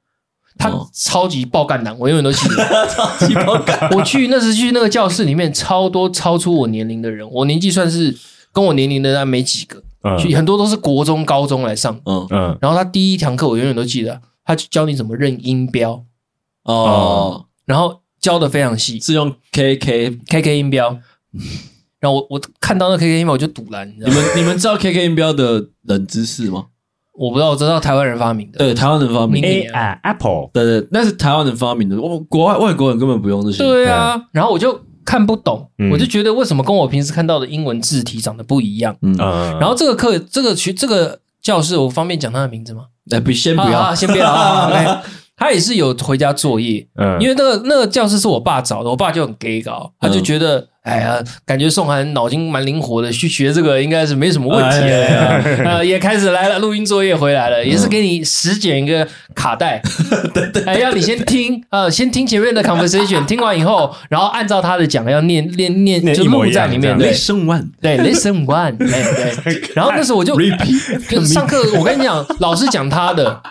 [0.59, 2.55] 他超级爆干男，我永远都记得。
[2.89, 3.91] 超级爆干！
[3.91, 7.29] 我去那时去那个教室里面，超多超出我年龄的人。
[7.31, 8.17] 我年纪算是
[8.53, 12.01] 跟我年龄的人没几个，嗯，很多都是国中、高中来上。
[12.07, 12.59] 嗯嗯。
[12.63, 16.03] 然后他第一堂课我永远都记得，他教你怎么认音标。
[16.63, 17.45] 哦。
[17.67, 20.99] 然后教的非常细，是用 K K K K 音标。
[22.07, 23.85] 然后我我看到那 K K 音标我就堵了。
[23.85, 26.67] 你们你们知道 K K 音标的冷知识吗？
[27.19, 28.59] 我不知道，我知道台湾人发明的。
[28.59, 29.49] 对，台湾人发明的。
[29.49, 29.63] A
[30.05, 30.51] Apple。
[30.53, 32.01] 对对，那是台湾人发明的。
[32.01, 33.65] 我国外外国人根本不用这些。
[33.65, 38.97] 对啊，然后我就看不懂，我就觉得为什么跟我平时看到的英文字体长得不一样？
[39.03, 39.17] 嗯。
[39.59, 42.85] 然后这个课，这个学，这个教室，我方便讲他的名字吗？
[43.11, 45.03] 哎，不，先不要，先不要。
[45.39, 50.69] 他也是有回家作业，嗯，因为那个那个教室是我爸找的，我爸就很 gay 搞，他就觉得。
[50.87, 55.05] 哎呀，感觉宋涵脑筋蛮灵活的，去学这个应该是没什么问题的。
[55.67, 59.83] 呃，也开始来了，录音作业回来了，也是给你实剪一个卡带，
[60.33, 66.97] 对对，哎，要你先听，呃，先听前面的 conversation， 听完以后，然后按照他的讲，要念念念，就录在里面。
[66.97, 69.73] Listen one，对，Listen one，对对。
[69.75, 73.43] 然后那时候我就 repeat，上课我跟你讲，老师讲他的。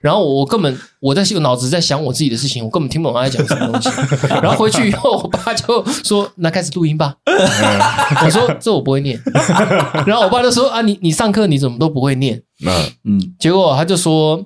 [0.00, 3.90] 然后我根本我在我脑子在想我自己的事情，我根本听不懂他在讲什么东西。
[4.42, 7.14] 然后回去以后，我爸就说：“那开始录音吧。
[8.24, 9.20] ”我说：“这我不会念。”
[10.06, 13.34] 然后我爸就说：“啊，你你上课你怎么都不会念？”嗯嗯。
[13.38, 14.42] 结果他就说：“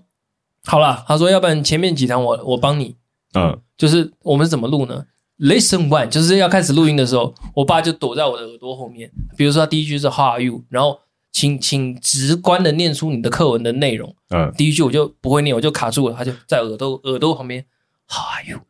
[0.66, 2.96] 好了，他说要不然前面几堂我我帮你。”
[3.38, 5.04] 嗯，就是我们怎么录呢
[5.38, 9.08] ？Listen one，就是要开始录音的时候，我爸就躲在我的耳朵后面。
[9.36, 10.64] 比如说他第一句是 How are you？
[10.68, 10.98] 然后。
[11.34, 14.14] 请请直观的念出你的课文的内容。
[14.30, 16.14] 嗯，第一句我就不会念，我就卡住了。
[16.16, 17.64] 他就在耳朵耳朵旁边
[18.08, 18.60] ，How are you？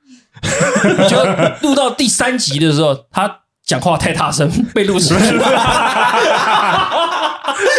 [1.08, 1.22] 就
[1.68, 5.44] 录到第三集的时候，他讲话太大声，被录出来了。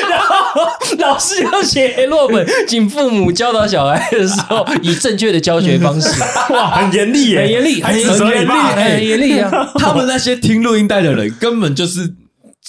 [0.07, 0.61] 然后
[0.99, 6.07] 老师要写落本，请父母教导小孩的时候，以正确的教学方式。
[6.53, 9.49] 哇，很严厉耶，很严厉，很严厉，很严厉啊！
[9.79, 12.13] 他们那些听录音带的人，根本就是。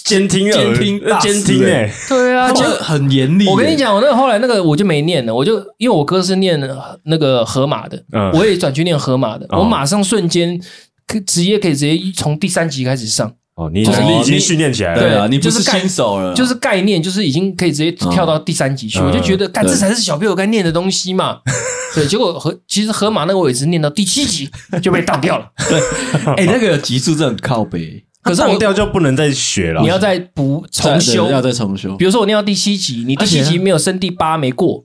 [0.03, 3.47] 监听，监听，监听，哎，对啊，就很严厉。
[3.47, 6.59] 我跟你讲，我那个后来那个我就没念了，我就因为我哥是念
[7.03, 8.01] 那个河马的，
[8.33, 10.59] 我也转去念河马的，我马上瞬间
[11.05, 13.33] 可直接可以直接从第三集开始上。
[13.55, 18.99] 哦，你能力已经训练起来了，对啊，你不是新手了，就是概念，就是已经可以直接跳到第三集去。
[18.99, 21.39] 我就觉得，干这才是小朋友该念的东西嘛。
[21.95, 24.47] 对，结果河其实河马那个我也是念到第七集
[24.79, 25.47] 就被当掉了。
[25.67, 25.81] 对，
[26.37, 28.03] 哎，那个集数真的很靠北。
[28.27, 31.95] 可是我掉就不能再学了，你要再补重修，要再重修。
[31.95, 34.83] 比如说我念到第七集，你第七集没有升第八没过，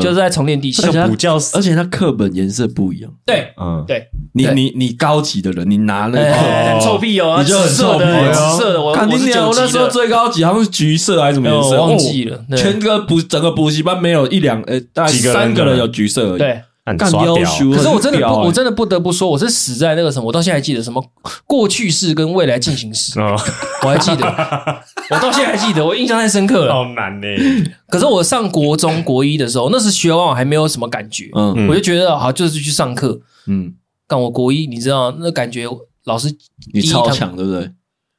[0.00, 0.82] 就是在重练第七。
[1.08, 3.10] 补教，而且它课本颜色不一样。
[3.24, 8.82] 对，嗯，对，你你你高级的人，你拿那个臭屁哦，你就很臭屁哦，紫色的。
[8.82, 12.44] 我肯定我那时候最高级好像是橘色还是什么颜色，忘记了。
[12.56, 16.38] 全个补整个补习班没有一两呃，大概三个人有橘色而已。
[16.38, 16.62] 对。
[16.94, 21.04] 干要求，可是我真的不，我真的不得不说，我是死在那个什么，我到现在还记得什么
[21.46, 23.18] 过去式跟未来进行时，
[23.82, 24.24] 我还记得，
[25.10, 26.72] 我到现在还记得，我印象太深刻了。
[26.72, 27.26] 好难呢。
[27.88, 33.74] 可是我上国中国一的时候，那时学完我还没有什么感觉，嗯，我就觉得好就是去上课，嗯，
[34.06, 35.66] 干我国一，你知道那感觉，
[36.04, 36.32] 老师
[36.72, 37.68] 你超强对不对？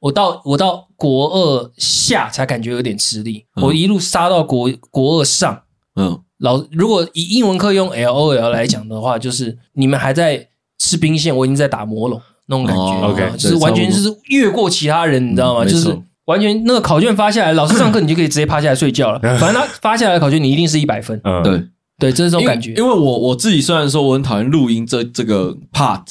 [0.00, 5.62] 我到我到国二下才感觉有点吃力，我一路杀到国国二上，
[5.96, 6.20] 嗯。
[6.38, 10.48] 老，如果以英文课用 L O L 来讲的话，就是你们还在
[10.78, 12.82] 吃兵线，我已经在打魔龙那种感觉。
[12.82, 15.64] 哦、OK，就是完全就是越过其他人，你知道吗？
[15.64, 15.96] 嗯、就是
[16.26, 19.18] 完全那个考卷发下来，老师上课你就可以直接趴下来睡觉了。
[19.38, 21.20] 反正他发下来的考卷，你一定是一百分。
[21.24, 21.62] 嗯，对。
[21.98, 22.74] 对，这是这种感觉。
[22.74, 26.04] 因为我我自己虽然说我很讨厌录音这这个 part，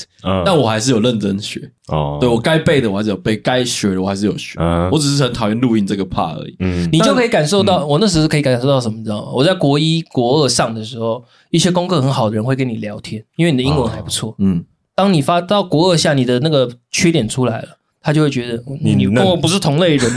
[0.46, 1.72] 但我还是有认真学。
[1.88, 4.60] 哦，对我该背的我还是有背，该学的我还是有学。
[4.92, 6.56] 我只是很讨厌录音这个 part 而已。
[6.60, 9.32] 嗯，你就可以感受到，我那时候可以感受到什么，你知道吗？
[9.34, 14.36] 我在国一、国二上的时候，一些功课很好的人会跟你聊天，因为你的英文还不错。
[14.40, 17.77] 嗯，当你发到国二下，你的那个缺点出来了。
[18.02, 20.12] 他就会觉得你你跟我不是同类人，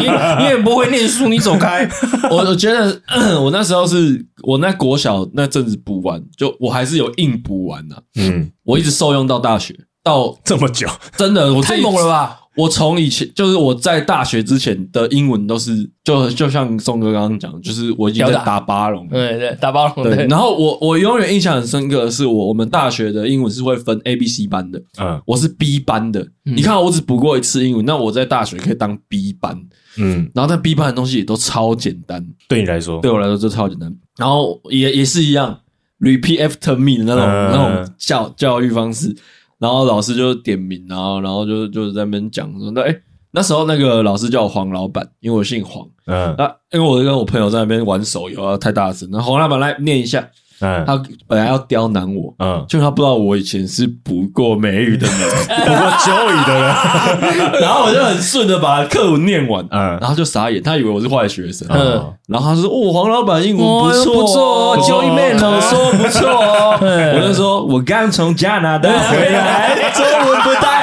[0.00, 1.88] 你你也不会念书，你走开。
[2.30, 3.00] 我我觉得
[3.40, 8.02] 我那时候是我那国小那阵子补完，就我还是有硬补完的。
[8.16, 12.40] 嗯，我一直受用到大学，到这么久，真的我太猛了吧！
[12.56, 18.64] 我从以前就是我在大学之前的英文都是就就像宋哥刚刚讲，就是我已经在打。
[18.64, 20.04] 巴龙，对对，打巴龙。
[20.04, 26.26] 对，然后我我永远印象很深刻的是我我们大学的英文是会分 A、B、C 班的，嗯，我是 B 班的。
[26.44, 29.60] 你看我只补过一次英文，那我在大学可以当 B 班，
[29.98, 33.94] 嗯，然后在 B 班的东西也都超简单，对你来说，对我来说就超简单。
[34.16, 35.60] 然后也也是一样
[36.00, 37.52] ，repeat after me 的那种那
[37.84, 39.14] 种教教育方式。
[39.58, 42.94] 然后老师就点名，然后然后就就在那边讲说，那哎
[43.30, 50.28] 那时候那个老师叫我黄老板，因为我姓黄，嗯，那因为我跟我朋友在那边玩手游啊，太大声，那黄老板来念一下，
[50.60, 55.18] 嗯，他本来要刁难我，嗯，就他不知道我以前是补过美语的人，
[55.66, 70.73] 补过九语的人， 然后我就很顺的把课文念完，嗯，然后就傻眼，他以为我是坏学生，嗯，然后他说哦，黄老板英文不错，不错，九语妹可说不错哦， 我就说我刚从加拿大回来，中文不太好。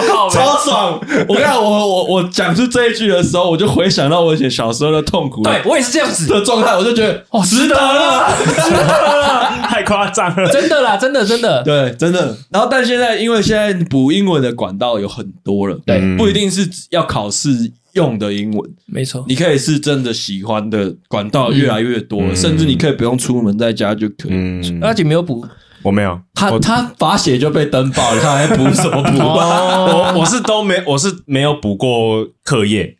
[0.00, 1.00] 超爽！
[1.28, 5.42] 我看我我我讲出这一句的时候，我就回想到我以前小时候的痛苦。
[5.42, 12.36] 对我也是这样子的状态，我就觉得哦，值得了，值得了，太夸张了，真的啦，真的真的，对，真的。
[12.50, 17.50] 然后，但现在因为现在补英文的管道有很多了，对，不一定是要考试
[17.92, 24.78] 用的英文，没错，你可以是真的喜欢的管道越来越多，甚至你可以不用出门，在家就可以。
[24.80, 25.44] 而且没有补。
[25.82, 29.18] 我没有，他他罚写就被登报了，他还补什么补？
[29.18, 32.96] 我我是都没，我是没有补过课业，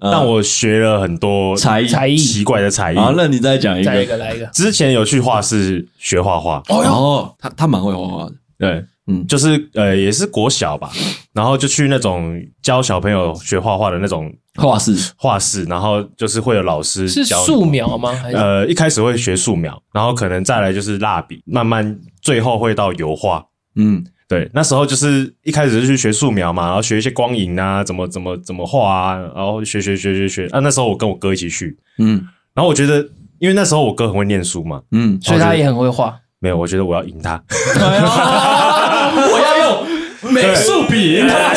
[0.00, 2.16] 但我学了很多才艺，才艺。
[2.16, 2.96] 奇怪的才艺。
[2.96, 4.46] 好，那你再讲一个，来一个，来一个。
[4.46, 10.90] 之前有去画室学画画，哦，他他蛮会画画的，对，嗯，就是呃，也是国小吧，
[11.32, 14.32] 然后就去那种教小朋友学画画的那种。
[14.56, 18.12] 画室，画室，然后就是会有老师是素描吗？
[18.34, 23.44] 呃，一开始会学素描，然后可能再来就是蜡笔，慢慢最后会到油画。
[23.76, 30.46] 嗯，对，那时候就是一开始是去学素描嘛，然后学一些光影啊，怎么怎么怎么画啊，然后学学学学学。
[30.48, 33.06] 啊，那时候我跟我哥一起去，嗯，然后我觉得，
[33.38, 36.18] 因为那时候我哥很会念书嘛，嗯，所以他也很会画。
[36.38, 41.54] 没有，我觉得我要赢他，我要用美术笔赢他。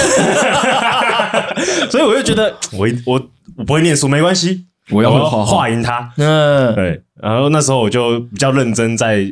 [1.89, 3.21] 所以我就觉得我我
[3.58, 6.13] 我不会念书没关系，我要画画赢他。
[6.17, 7.01] 嗯，对。
[7.21, 9.25] 然后那时候我就比较认真在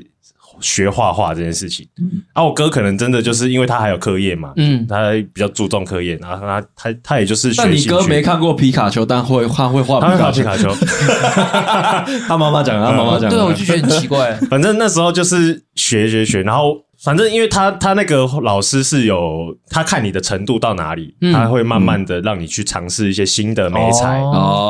[0.59, 1.87] 学画画这件事情。
[2.33, 7.53] 啊，我哥可能真的就是因为他还有课业嘛，嗯，他比较注重课业，然后他他他也就是。
[7.55, 9.99] 但你哥没看过皮卡丘，但会画会画
[10.31, 10.73] 皮卡丘。
[12.27, 14.33] 他妈妈讲，他妈妈讲，对，我就觉得很奇怪。
[14.49, 16.77] 反正那时候就是学学学，然后。
[17.03, 24.21] 反正因为他他那个老师是有他看你的程度到哪里，他会慢慢的让你去尝试一些新的媒材，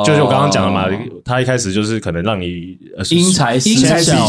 [0.04, 0.88] 就是我刚刚讲的嘛，
[1.24, 2.76] 他一开始就是可能让你
[3.12, 3.76] 因材施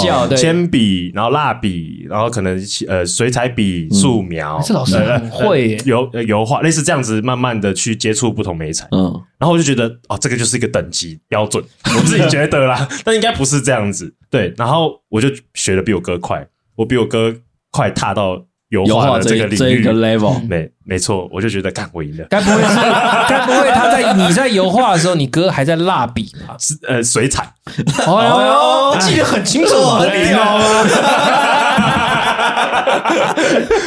[0.05, 9.05] 教，铅笔，然后蜡笔，然后可能呃水彩笔、素描，这老师很会油油画，类似这样子，慢慢的去接触不同媒材，嗯，
[9.39, 11.65] 然后我就觉得哦，这个就是一个等级标准，
[11.97, 17.35] 我自己觉得啦，但应该不是这样子，对，然后我就学的比我哥快，我比我哥。
[17.75, 22.25] 快踏到油画的这个领域，这个 level， 没没错，我就觉得干我赢了。
[22.31, 22.77] 该不会是？
[23.29, 26.55] 该不会他在你在油画的时候，你哥还在蜡笔吧？
[26.63, 27.43] 是呃水彩。
[28.07, 30.39] 哦哟，记得很清楚，很厉害。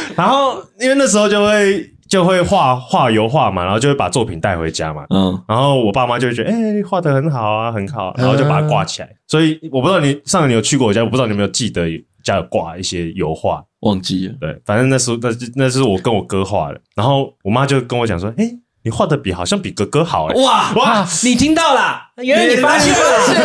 [0.14, 5.04] 然后因为那时候就会就会画画油画嘛，然后就会把作品带回家嘛。
[5.10, 9.08] 嗯，然后我爸妈就会觉得，哎，画的很好啊，很好，然后就把它挂起来。
[9.26, 11.88] 所以我不知道你上次你有去过我家，我不知道你有没有记得
[12.24, 13.62] 家有挂一些油画。
[13.80, 18.50] 忘记了，对，反正那时候那那是我跟我哥画的，然后我妈就跟我讲说：“哎，
[18.82, 22.00] 你画的笔好像比哥哥好。”哎，哇哇，你听到了？
[22.16, 22.98] 原来你发现了，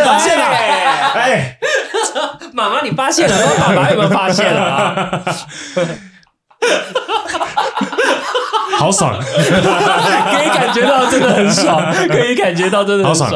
[0.03, 0.43] 发现了！
[0.43, 1.57] 哎，
[2.53, 3.35] 妈妈，你发现了？
[3.59, 5.23] 爸爸有没有发现了啊？
[8.79, 13.31] 好爽， 可以感觉到真的很爽，可以感觉到真的很爽。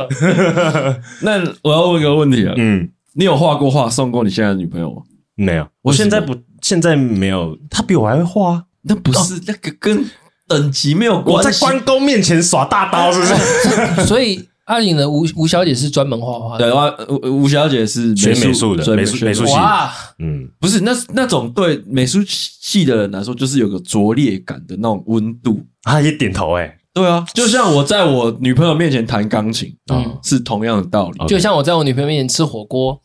[1.22, 5.04] 那我要问一个问题了，嗯，你有画过画送过你现在的女朋友吗？
[5.36, 6.36] 没有，我现在不。
[6.68, 8.64] 现在没有，他比我还会画啊。
[8.82, 10.06] 那不是、哦、那个跟
[10.50, 11.48] 等级没有关系。
[11.48, 14.04] 我在关公面前耍大刀，是不是？
[14.06, 16.70] 所以阿玲的吴吴小姐是专门画画的。
[16.70, 19.54] 对，吴吴小姐是学美术的，美术美术系。
[19.54, 19.90] 哇，
[20.20, 25.64] 嗯，不是那那种对美术系的人来说，就是有个拙劣感的那种温度。
[25.84, 31.28] 他也点头，哎，对啊，就像我在我女朋友面前弹钢琴，嗯，是同样的道理。
[31.28, 32.98] 就像我在我女朋友面前吃火锅，呃。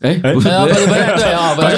[0.00, 1.68] 哎，不是不是不是，对啊，不是。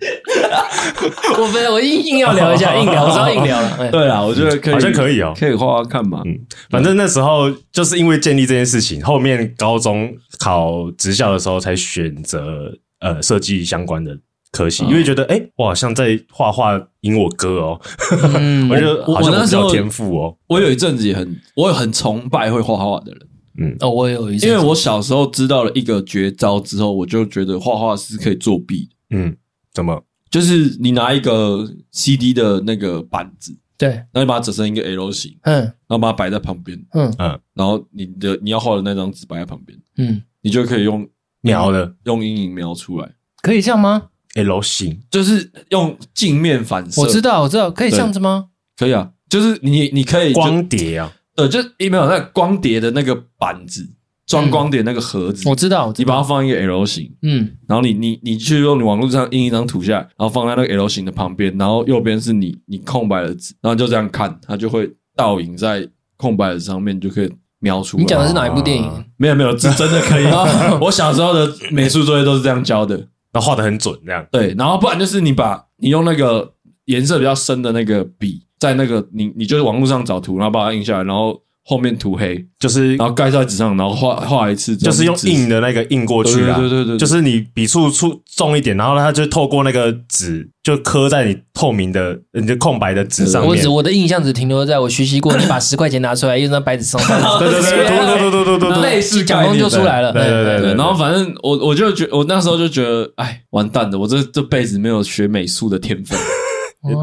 [1.40, 3.90] 我们我硬硬要聊一下，硬聊，我知道硬聊了。
[3.90, 6.22] 对啊，我觉得可以，好像可以哦，可以画画看嘛。
[6.24, 6.38] 嗯，
[6.70, 14.16] 反正那时候就是因为建立这件事情，后面高中考职校的时候才选择呃设计相关的
[14.52, 17.80] 科系，因为觉得哎，我好像在画画赢我哥哦。
[18.70, 20.36] 我觉得好像比较天赋哦。
[20.48, 23.20] 我有一阵子也很，我也很崇拜会画画的人。
[23.58, 28.88] 嗯，哦，我也有一些，因为我小时候知道了一个绝招之后，我就觉得画画是可以作弊。
[29.10, 29.36] 嗯，
[29.72, 30.02] 怎么？
[30.30, 37.12] 就是你拿一个 CD 的那个板子，对，然后你把它折成一个 L 型，嗯，然后把它摆在旁边，嗯。
[37.18, 41.08] 嗯，然后你的你要画的那张纸摆在旁边，嗯，你就可以用
[41.40, 43.10] 描的，用阴影描出来，
[43.42, 45.00] 可以这样吗？L 型。
[45.10, 48.50] 就是用镜面反射，我知道，我知道，可以这样子吗？
[48.76, 53.94] 可以啊，就是你你可以光碟啊，对，就没有那光碟的那个板子。
[54.26, 65.84] 装光碟那个盒子，我知道，你把它放一个 L 型，嗯，然后你你你去用你网络上印一张图下来，然后放在那个 L 型的旁边，然后右边是你你空白的纸，然后就这样看，它就会倒影在
[66.16, 68.04] 空白的上面，你就可以描出来。
[68.04, 69.04] 你讲的是哪一部电影？
[69.16, 70.24] 没有没有，是真的可以。
[70.80, 72.94] 我小时候的美术作业都是这样教的，
[73.32, 74.24] 然后画的很准，这样。
[74.30, 76.54] 对，然后不然就是你把你用那个
[76.86, 81.40] 颜色比较深的那个笔，在那个你你就是网络上找图，然后把它印下来，然后。
[81.62, 86.58] 后面涂黑，就是然后盖在纸上，然后画画一次，就是用印的那个印过去啊。
[86.58, 93.50] 对对对，就是你笔触触重一点，然后它就透过那个纸，就刻在你透明的、你的空白的纸上面。
[93.50, 97.00] 我只我的印象只停留在我学习过，你把十块钱拿出来，用那白纸上。
[97.38, 100.12] 对对对对对对对对对，类似讲功就出来了。
[100.12, 106.18] 对对对对，然后反正我我就觉我那时候就觉得，哎，完蛋了，我这这辈子没有学美术的天分。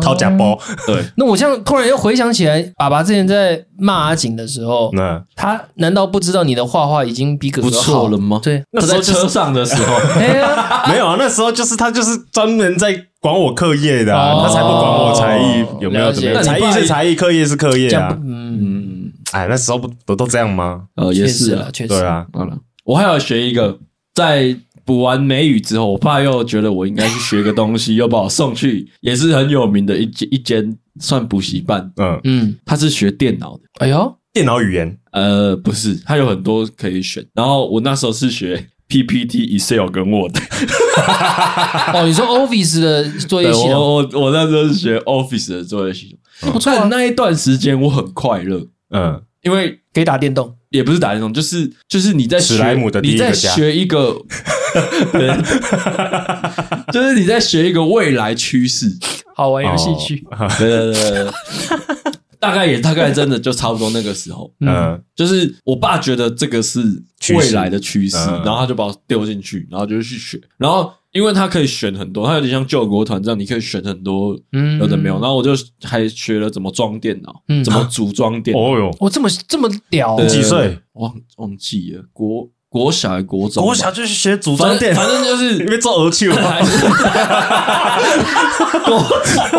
[0.02, 0.58] 掏假包，
[0.88, 1.04] 对。
[1.18, 8.40] 那我现在突然又回想起来，爸爸之前在骂阿景的时候，那他难道不知道你的画画已经比哥哥好了吗？
[8.44, 18.18] 对，那时候车上的时候， 没有啊，那时候就是他就是专门在管我课业的，他才不管我才艺有没有怎么样，才艺是才艺，课业是课业啊。
[18.26, 20.84] 嗯，哎，那时候不不都这样吗？
[20.96, 21.90] 呃，也是啊，确实。
[21.90, 23.78] 对啊，好了，我还要学一个
[24.16, 24.58] 在。
[24.88, 31.92] 补完美语之后，我爸又觉得我应该去学个东西，又把我送去也是很有名的一间一间算补习班。
[31.98, 33.64] 嗯嗯，他是学电脑的。
[33.80, 34.98] 哎呦，电脑语言？
[35.12, 37.26] 呃，不是，他有很多可以选。
[37.34, 40.38] 然后我那时候是学 PPT、Excel 跟 Word。
[41.94, 43.74] 哦，你说 Office 的作业系统？
[43.74, 46.54] 我我我那时候是学 Office 的作业系统。
[46.54, 48.66] 不错啊，那一段时间我很快乐。
[48.92, 49.22] 嗯。
[49.44, 54.14] 因为可以打电动，也不是打电动，就是就是你在学，你在学一个，
[55.12, 55.30] 对，
[56.92, 58.88] 就是你在学一个未来趋势，
[59.36, 60.24] 好玩游戏区，
[60.60, 61.32] 对对对对，
[62.40, 66.82] 大概也大概真的就差不多那个时候，嗯，就是我爸觉得这个是
[67.36, 70.92] 未来的趋势，然后他就把我丢进去，然后就去学，然后。
[71.14, 75.16] 因为他可以选很多，他有点像救国团这样，你可以选很多，嗯，有的没有。
[75.20, 75.52] 然后我就
[75.82, 78.62] 还学了怎么装电脑，嗯，怎么组装电脑。
[78.62, 80.78] 哦哟，我这么这么屌，几岁？
[80.94, 83.64] 忘忘记了，国国小还国中？
[83.64, 86.36] 国小就是学组装电脑，反正就是因为做儿戏嘛。
[88.88, 88.94] 我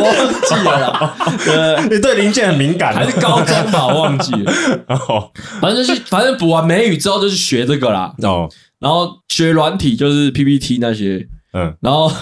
[0.01, 3.87] 忘记了， 对，你对零件很敏感，还是高中吧？
[3.87, 4.53] 我忘记了。
[4.89, 5.31] 哦，
[5.61, 8.15] 反正就是，反正补完美语之后就是学这个啦。
[8.23, 8.49] 哦，
[8.79, 11.27] 然后学软体就是 PPT 那些。
[11.55, 12.13] 嗯，然后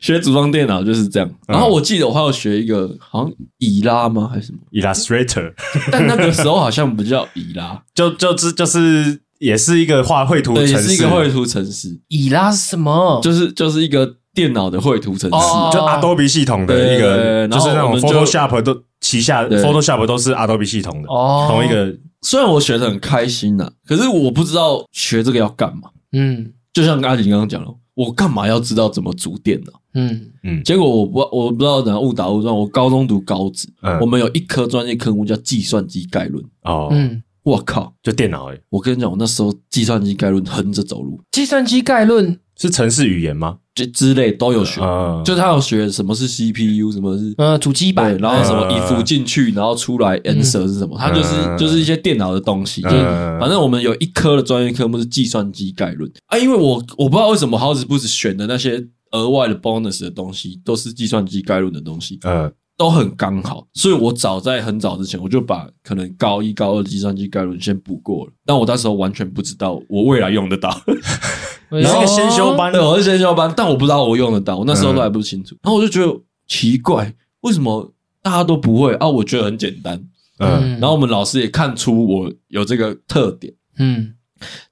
[0.00, 1.30] 学组装电脑就是这样。
[1.46, 4.26] 然后我记得我还有学一个，好像以拉吗？
[4.32, 5.52] 还是什么？Illustrator。
[5.92, 12.00] 但那个时候好像不叫以拉，就就是就是也是一个画绘图城市，也是一个绘图城市。
[12.06, 13.20] 以拉是什么？
[13.22, 15.36] 就是就是一个电脑的绘图城市，
[15.72, 21.48] 就 Adobe 系统的一个，就是那种 Photoshop 都旗下 Photoshop 都是 Adobe 系统的哦。
[21.50, 25.90] 同一个，虽然我学的很开心呐，可是我不知道学这个要干嘛。
[26.12, 27.74] 嗯，就像阿锦刚刚讲了。
[27.96, 29.72] 我干嘛要知道怎么组电脑？
[29.92, 32.56] 嗯嗯，结果我不我不知道怎样误打误撞。
[32.56, 36.42] 我高中读高职，嗯、我们有一科专业科目叫计算机概论。
[36.62, 41.20] 哦，嗯，我靠，就电脑诶、欸、我跟你讲，我那时候计算机概论横着走路。
[41.32, 42.38] 计算机概论？
[42.56, 43.56] 是城市语言吗？
[43.74, 50.94] 就之类都有学，嗯、就是他有学什么是 CPU，什么是呃主机板，然后什么 if 进去，然后出来 answer 是什么？
[50.98, 52.82] 他、嗯、就是就是一些电脑的东西。
[52.82, 52.96] 嗯、就是
[53.40, 56.12] 反正我们有一科的专业科目是计算机概论。
[56.26, 70.74] 啊，因为我我不知道为什么好死不死选的那些额外的 bonus 的东西都是计算机概论的东西，嗯，都很刚好，所以我早在很早之前我就把可能高一高二的计算机概论先补过了，但我那时候完全不知道我未来用得到。
[71.70, 75.54] 你是个先修班，对，我是先修班，但我不知道我用得到，我那时候都还不清楚。
[75.62, 79.06] 然后我就觉得奇怪，为什么大家都不会啊？
[79.06, 80.02] 我觉得很简单，
[80.38, 80.70] 嗯。
[80.80, 84.14] 然后我们老师也看出我有这个特点，嗯。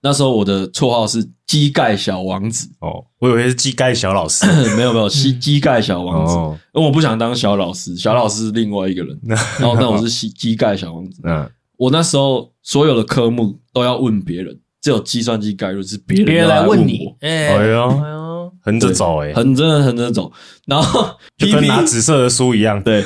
[0.00, 4.46] 那时候我的绰号是机盖小王子，哦，我以为是机盖小老师，
[4.76, 6.34] 没 有没有， 机机盖小王子，
[6.74, 9.18] 因为我不想当小老师，小老师是另外一个人。
[9.58, 11.50] 然后那我是机机盖小王子，嗯。
[11.76, 14.56] 我那时候所有的科目都要问别人。
[14.80, 20.30] 只有计算机概论是别人来问你，哎呦，横着走哎，横真的横着走，
[20.66, 23.04] 然后就跟拿紫色的书一样，对。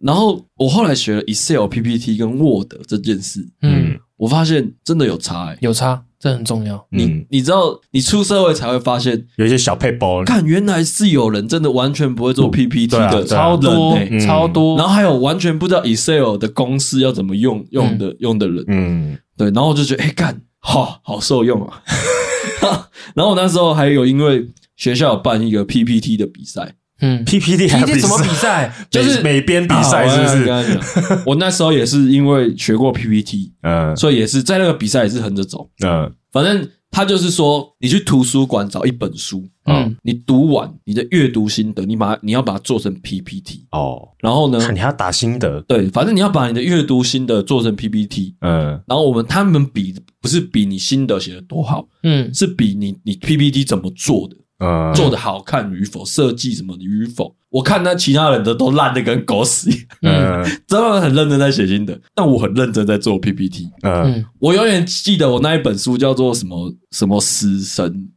[0.00, 3.83] 然后我后来学了 Excel、PPT 跟 Word 这件事，嗯，
[4.16, 6.86] 我发现真的有差哎，有差，这很重要。
[6.90, 14.76] 你你知道，你出社会才会发现有一些小配包，看原来是有人真的完全不会做 PPT 的，超多超多。
[14.78, 19.50] 然后还有完全不知道 Excel 的公式要怎么用用的用的人，嗯，对。
[19.50, 21.82] 然后我就觉得，哎，干，好好受用啊。
[23.14, 28.72] 然后我那时候还有因为学校有办一个 PPT 的比赛，嗯，PPT 还有什么比赛？
[28.90, 31.22] 就是美编比赛，是不是？
[31.26, 49.94] 我那时候也是因为学过 PPT，嗯，所以也是在那个比赛也是横着走，嗯，反正他就是说，你去图书馆找一本书，嗯，你读完你的阅读心得，你把你要把它做成 PPT，哦，然后呢，你要打心得，对，反正你要把你的阅读心得做成 PPT，嗯，然后我们他们比。
[50.24, 54.34] 不是比你心得写的多好，嗯，是比你你 PPT 怎么做的，
[54.64, 57.34] 嗯，做的好看与否，设计什么与否。
[57.50, 59.74] 我看那其他人的都烂的跟狗屎一
[60.06, 68.08] 样，嗯， 真的很认真在写心得，但我很认真在做 PPT，嗯，我永远记得我那一本书叫做什么什么死神，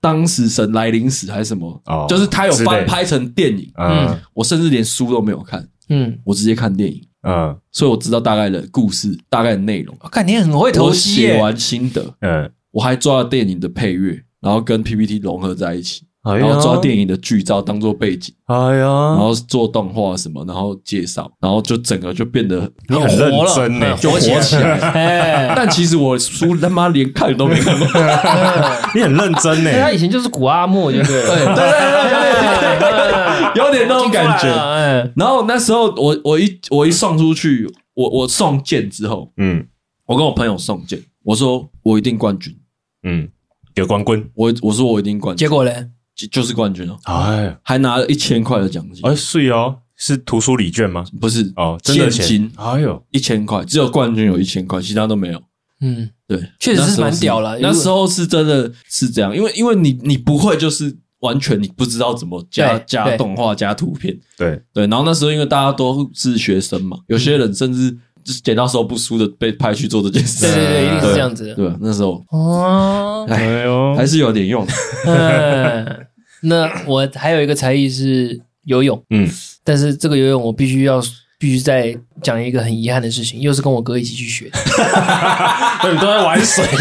[0.00, 7.00] 当死神来临时还是什么，哦，就是他有翻拍成电影，嗯，我甚至连书都没有看，嗯，我直接看电影。
[7.24, 9.96] 嗯，所以我知道大概的故事，大概的内容。
[10.00, 11.14] 我看你很会投戏。
[11.14, 23.08] 写完心得，嗯，我还抓了电影的配乐，然后跟 PPT 融合在一起，然后抓电影的剧照当做背景，哎呀，然后做动画什么，然后介绍，然后就整个就变得很认
[23.54, 25.52] 真呢，就活起来。
[25.56, 27.86] 但其实我书他妈连看都没看过，
[28.94, 29.70] 你很认真呢。
[29.80, 33.12] 他以前就是古阿莫，就是对 对对对。
[33.54, 34.48] 有点那种感觉，
[35.14, 39.66] 然后那时候我我一我一送出去，我我送件之后，嗯，
[40.06, 42.56] 我跟我朋友送件，我说我一定冠军，
[43.02, 43.28] 嗯，
[43.74, 51.04] 有冠军，我我说我一定冠军，结果嘞，就就是冠军了，哎，还拿了一千块的奖金，哎，是哦，是图书礼券吗？
[51.20, 55.42] 不是哦，真的钱，哎呦，一千块，只有冠军有一千块，其他都没有，
[55.80, 60.98] 嗯，对，确实是蛮屌了，那时候是真的是这样，因为因为你你不会就是。
[61.22, 64.60] 完全你不知道怎么加加动画加图片，对。
[64.74, 67.96] 对，然后那时候因为大家都是学生嘛，有些人甚至就是
[68.42, 71.54] 剪刀石头布输的被派去做这件事，对对对，一定是这样子。
[71.54, 74.66] 对，那时候哦，哎呦，还是有点用。
[76.42, 79.28] 那我还有一个才艺是游泳，嗯，
[79.62, 81.02] 但是这个游泳我必须要。
[81.38, 81.92] 必须再
[82.22, 84.58] 讲一个很遗憾的事情，又是跟我哥一起去学的，
[85.92, 86.64] 你都在玩水。
[86.64, 86.78] 只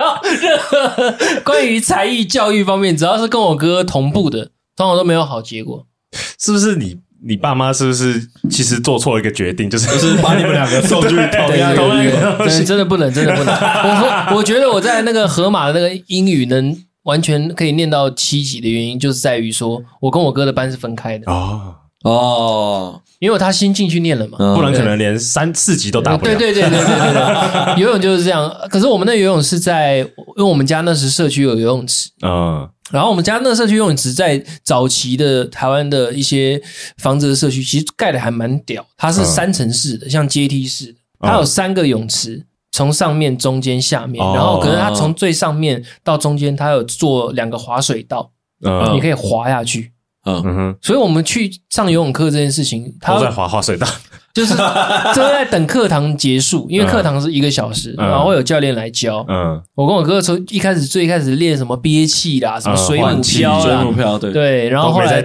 [0.00, 1.14] 要任何
[1.44, 5.86] 关于才艺教育方面，只要是跟我哥同步的，通常都没有好结果。
[6.40, 6.96] 是不是你
[7.26, 8.20] 你爸妈是不是
[8.50, 12.64] 其实做错了一个决定，就是就是把你们两个送去同样 同一个？
[12.64, 13.54] 真的不能，真的不能。
[14.30, 21.74] 我我觉得我在那个河马的那个英语能完全可以念到七级的原因，就是在于说我跟我哥的班是分开的哦。
[22.04, 26.36] 哦，因为他新进去念了嘛，不然可能连三四级都打不了。
[26.36, 28.50] 对 对对对对对对，游泳就是这样。
[28.70, 36.60] 可是我们那游泳是在，因为我们家那时社区有游泳池，嗯，然后我们家那社区游泳池在早期的台湾的一些
[36.98, 38.84] 房子的社区，其实盖的还蛮屌。
[38.98, 48.30] 它是三层式的，像阶梯式的，它有三个泳池，从上面、中间、下面，然后可能它从最上面到中间，它有做两个滑水道，
[48.62, 49.92] 嗯，你可以滑下去。
[50.24, 50.42] 嗯。
[50.42, 53.86] 哼，所以我们去上游泳课这件事情，他都在滑滑水道，
[54.32, 59.24] 就是都 在等课堂结束，因为课堂是一个小时，然后会有教练来教。
[59.28, 64.32] 嗯，我跟我哥从一开始最开始练什么憋气啦，什么水母漂水母漂，对。
[64.32, 65.22] 对，然后后来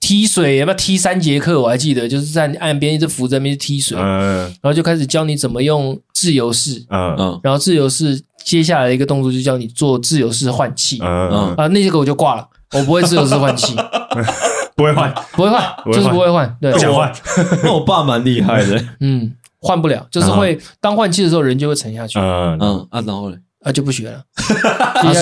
[0.00, 1.60] 踢水，要不要踢三节课？
[1.60, 7.14] 我还记得，就是在岸边一直扶着那边踢水，嗯，然后就开始教你怎么用自由式，嗯。
[7.18, 11.30] 嗯，然后自由式接下来的一个动作就教你做自由式换气，嗯。
[11.30, 11.54] 嗯。
[11.56, 12.46] 啊，那节课我就挂了。
[12.72, 13.74] 我不会自由式换气，
[14.76, 16.56] 不会换，不会换，就是不会换。
[16.60, 17.12] 对，不想换。
[17.62, 22.18] 那我爸蛮厉害的， 嗯，换不了，就是会当换气的时候人就会沉下去。
[22.18, 23.36] 嗯嗯啊，然后呢？
[23.62, 24.22] 啊就不学了，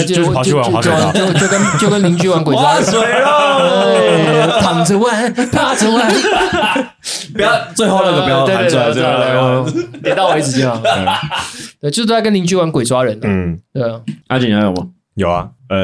[0.06, 6.08] 就就跑去玩滑水道，就就跟就跟邻居玩鬼抓水喽，躺着玩，趴着玩，
[7.34, 9.34] 不要最后那个不要弹出来，最后那
[9.64, 9.72] 个
[10.04, 10.80] 点到为止就好。
[11.80, 13.18] 对，就是在跟邻居玩鬼抓人。
[13.24, 14.00] 嗯，对啊。
[14.28, 14.86] 阿锦还有吗？
[15.16, 15.76] 有啊，呃。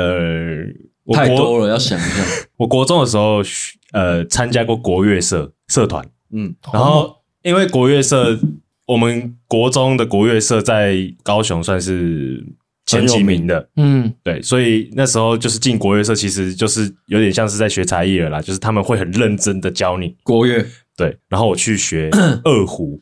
[1.13, 2.23] 太多了，要想一下。
[2.57, 3.43] 我国中的时候，
[3.93, 8.39] 呃，参加过国乐社社团，嗯，然后因为国乐社，
[8.87, 12.43] 我们国中的国乐社在高雄算是
[12.87, 20.15] 前几名的，嗯，对，所以那时候就是进国乐社，其实就是有点像是在学才艺了啦，就是他们会很认真的教你。
[20.23, 20.65] 国乐，
[20.97, 22.09] 对，然后我去学
[22.45, 22.99] 二胡，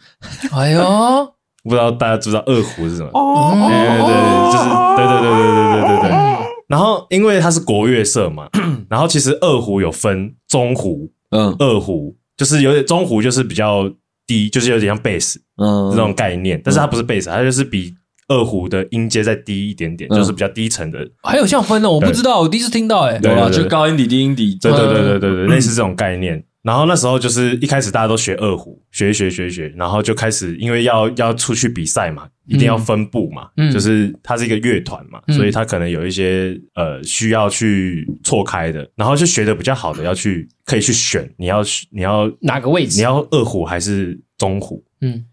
[0.53, 0.81] 哎呦，
[1.65, 3.11] 不知道大家知不知道二胡是什么？
[3.13, 4.13] 哦，对对对，
[4.53, 4.65] 就是
[4.97, 6.32] 对对对对对对对对。
[6.73, 8.49] 然后因为它是国乐社嘛，
[8.89, 13.89] 然后其实二胡有分中胡，嗯，二胡就是有点中胡就是比较
[14.27, 17.95] 低，就是有点像贝斯，嗯，这种概念，但是它不是贝斯，它就是比。
[18.29, 21.07] 二胡的音阶再低一点点，嗯、就是比较低沉的。
[21.23, 23.17] 还有像分的，我不知道，我第一次听到、欸。
[23.17, 26.43] 哎，对吧，就高音底、低音底，对对对对对对，类似这种概念。
[26.63, 42.97] 然后那时候就是一开始大家都学二胡，学一学学一学，然后就开始因为要要出去比赛嘛，一定要分部嘛，嗯、就是它是一个乐团嘛，嗯、所以它可能有一些呃需要去错开的，然后就学的比较好的要去可以去选，你要你要哪个位置？
[42.97, 44.83] 你要二胡还是中胡？
[45.01, 45.25] 嗯。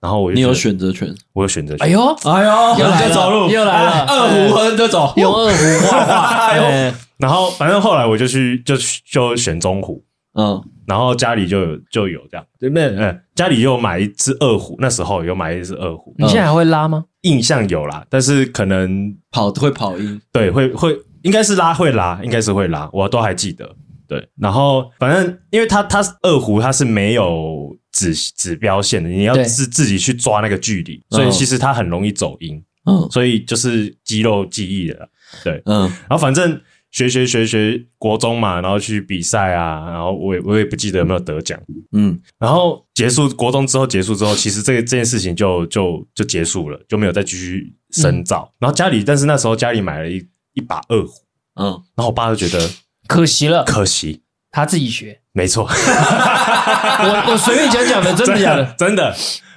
[0.00, 1.84] 然后我你有选择权，我有选择权。
[1.84, 6.54] 哎呦，哎呦，横着走路，又来了，二胡横着走，用二胡画画。
[7.18, 10.00] 然后反正后来我就去，就就选中胡。
[10.40, 12.84] 嗯，然后家里就有就有这样，对不对？
[12.96, 16.14] 嗯，家里又买一只二胡，那时候有买一只二胡。
[16.16, 17.04] 你现在还会拉吗？
[17.22, 23.68] 印象有啦，但是可能跑会跑音，对，会会应该是拉会拉，应该是会拉，我都还记得。
[24.06, 35.08] 对，然后反正因为它它二胡它是没有指指标线的，你要自自己去抓那个距离，所以其实它很容易走音，嗯，所以就是肌肉记忆的，
[35.44, 36.58] 对，嗯，然后反正
[36.90, 41.58] 学学学学国中嘛，然后去比赛啊，然后我也我也不记得有没有得奖，
[41.92, 48.52] 嗯，然后结束国中之后结束之后，其实这个这件事情就就就结束了，就没有再继续深造。
[48.58, 51.12] 然后家里，但是那时候家里买了一一把二胡，
[51.60, 52.68] 嗯，然后我爸就觉得。
[53.06, 55.64] 可惜了，可惜他自己学，没错。
[55.72, 58.74] 我我随便讲讲的， 真的假的？
[58.78, 59.16] 真的，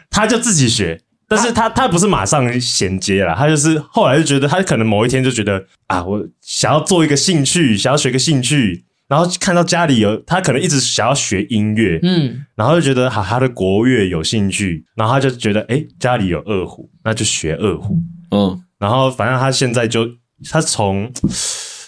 [0.10, 1.02] 他就自己学，
[1.32, 17.98] 但是他他不是马上衔接了，他就是后来就觉得，他可能某一天就觉得啊，我想要做一个兴趣，想要学个兴趣，然后看到家里有他可能一直想要学音乐，嗯，然后就觉得好，他的国乐有兴趣，然后他就觉得哎、欸，家里有二胡，那就学二胡，
[18.32, 20.08] 嗯，然后反正他现在就
[20.50, 21.12] 他从。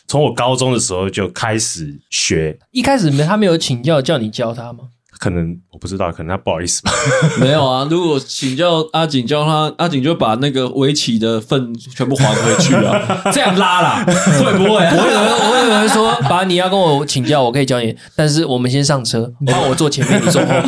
[0.06, 4.80] 从我高中的时候就开始学，一开始没他没有请教叫你教他吗？
[5.24, 6.92] 可能我不知道，可能他不好意思吧。
[7.40, 13.00] 没有啊，如果请教阿景教他，阿景就把那个围棋的份全部还回去啊，
[13.32, 14.70] 这样拉啦，会不会？
[14.70, 15.16] 我以为
[15.50, 20.62] 我以为说，把你要跟我请教，我可以教你，但是我们先上车，帮我坐前面，你坐后面。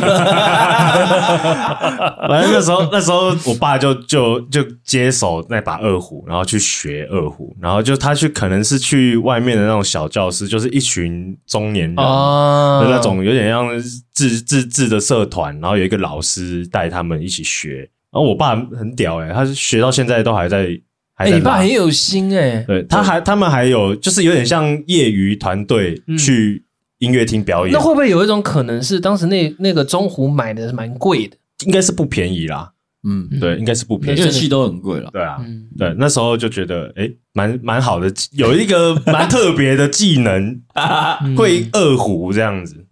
[2.26, 13.68] 反正那时候那时候我爸就就就接手那把二胡，然后去学二胡，然后就他去可能是去外面的那种小教室，就是一群中年人的那种，有点像
[14.16, 14.40] 自。
[14.40, 17.88] 自制的社团，然后有一个老师带他们一起学。
[18.10, 20.68] 然后我爸很屌诶、欸、他是学到现在都还在。
[21.16, 26.64] 哎、欸，你爸很有心诶、欸、对，他还他们还有就是有点像业余团队去
[26.98, 27.74] 音乐厅表演、嗯。
[27.74, 31.36] 那会不会有一种可能是当时那那个中胡买的蛮贵的？
[31.66, 32.72] 应该是不便宜啦。
[33.06, 35.10] 嗯，对，应该是不便宜，乐器都很贵了。
[35.12, 40.60] 对啊，嗯、对，那时候就觉得哎，蛮蛮好的，有一个蛮特别的技能，
[41.36, 42.86] 会二胡这样子。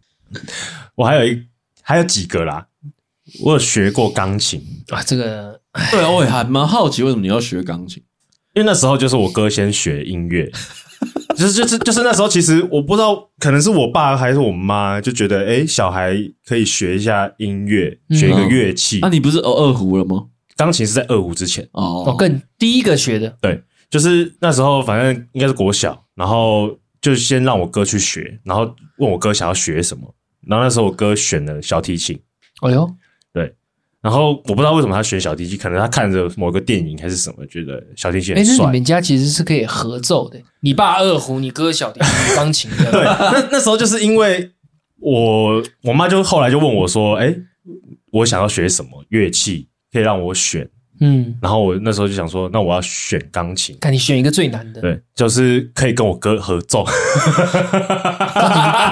[0.96, 1.42] 我还有一
[1.82, 2.66] 还有几个啦，
[3.42, 5.02] 我有学过钢琴啊。
[5.02, 8.02] 这个对啊，我也还蛮好奇，为什么你要学钢琴？
[8.54, 10.48] 因为那时候就是我哥先学音乐，
[11.36, 16.14] 就是就是就是那时候，其实我不知道，可能是我爸还是我妈就觉得，哎、欸，小孩
[16.46, 19.00] 可以学一下音乐，学一个乐器。
[19.02, 20.26] 那、嗯啊、你不是哦二胡了吗？
[20.56, 23.36] 钢琴是在二胡之前哦，我更第一个学的。
[23.40, 30.14] 对，就是那时候，反正应该是国小，然后就先让我哥去学，然后问我哥想要学什么。
[30.46, 32.18] 然后那时候我哥选了小提琴，
[32.62, 32.90] 哎呦，
[33.32, 33.54] 对，
[34.00, 38.54] 然后我不知道为什么他选小提琴，可能他看着某个电影还是什么，觉得小提琴很帅。
[38.54, 42.92] 哎，那你们家其实是可以合奏的，你爸二胡，你哥小提琴、钢琴的。
[42.92, 44.50] 对， 那那时候就是因为
[45.00, 47.34] 我我妈就后来就问我说：“哎，
[48.12, 50.68] 我想要学什么乐器，可以让我选。”
[51.00, 53.76] 嗯，然后我那时候就想说，那我要选钢琴。
[53.80, 56.84] 看你选一个最难的，对，就是可以跟我哥合奏。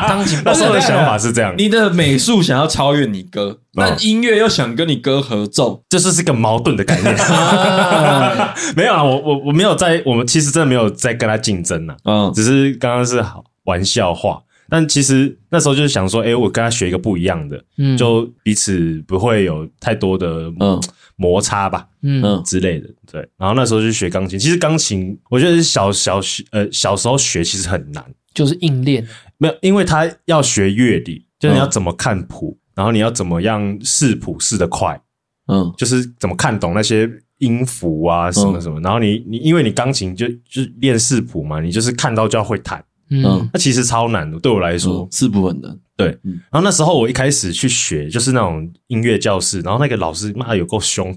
[0.09, 7.15] 钢琴，那时候的想法是这样：你的美术想要超越你哥，那音乐又想跟你哥合奏，这是是个矛盾的概念。
[8.77, 11.95] 没有啊，我我我没有在，我们其实真的没有在跟他竞争呐。
[12.05, 13.25] 嗯，只是刚刚是
[13.65, 14.43] 玩笑话。
[14.69, 20.81] 但其实那时候就是想说，哎，我跟他学一个不一样的，嗯，就彼此不会有太多的嗯。
[21.23, 23.20] 摩擦吧，嗯之类的，对。
[23.39, 24.37] 然后那时候就学钢琴。
[24.37, 28.05] 其实钢琴，我觉得是小小学，呃，小时候学其实很难，
[28.35, 29.07] 就是硬练。
[29.39, 35.01] 没有，因为他要学乐理，就是你要怎么看谱，然后你要怎么样试谱试得快，
[35.47, 37.09] 嗯，就是怎么看懂那些
[37.39, 38.81] 音符啊什么什么。
[38.81, 45.79] 然后你你，因为你钢琴就就练视谱嘛，你就是看到就要会弹，嗯，那其实超难的，对我来说，视谱很难。
[46.05, 46.19] 对，
[46.51, 51.15] 然后那时候我一开始去学，就是那种音乐教室，然后那个老师妈有够凶，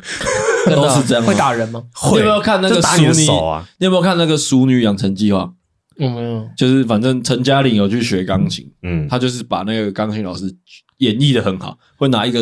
[0.67, 1.83] 都是这样，会打人吗？
[1.93, 3.67] 会，你有没有看那个《熟女》啊？
[3.79, 5.39] 你有没有看那个《熟女养成计划》？
[6.03, 6.49] 有没有？
[6.57, 10.53] 就是反正陈嘉玲有去学钢琴，嗯，他就是把那个钢琴老师
[10.97, 12.41] 演绎的很好，会拿一个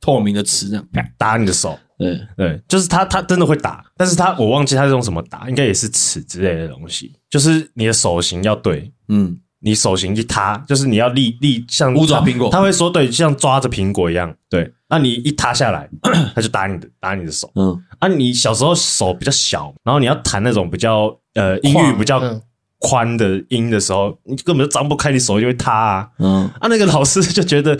[0.00, 0.86] 透明的尺这样
[1.18, 1.78] 打你的手。
[1.96, 7.12] 对对，就是他他真的会打，但是他我忘记他是用什么打，应该也是尺之类的东西。
[7.30, 14.70] 就是你的手型要对，嗯，你手型一塌，就是你要立立像五爪苹果，他会说对，像抓着苹果一样，对。
[14.88, 15.88] 那你一塌下来，
[16.36, 17.82] 他就打你的打你的手，嗯。
[17.98, 22.20] 啊，你小时候手比较小，然后你要弹那种比较呃音域比较
[22.78, 26.46] 宽的音的时候，你根本就张不开，你手就会塌啊，嗯。
[26.60, 27.76] 啊，那个老师就觉得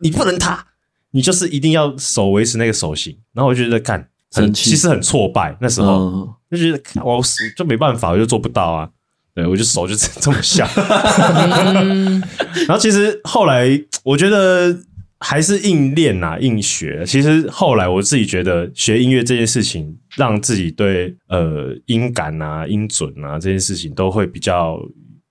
[0.00, 0.64] 你不能塌。
[1.12, 7.22] 你就是一定要手维持那个手型，然后我就觉得看很其实很挫败，那时候、嗯、就觉得我
[7.56, 8.88] 就没办法，我就做不到啊。
[9.36, 10.66] 对，我就手就 这么小。
[12.66, 13.68] 然后其实后来
[14.02, 14.74] 我觉得
[15.20, 17.04] 还是硬练啊，硬学。
[17.06, 24.78] 其实后来我自己觉得学音乐这件事情，让自己对呃音感啊、音准啊这件事情都会比较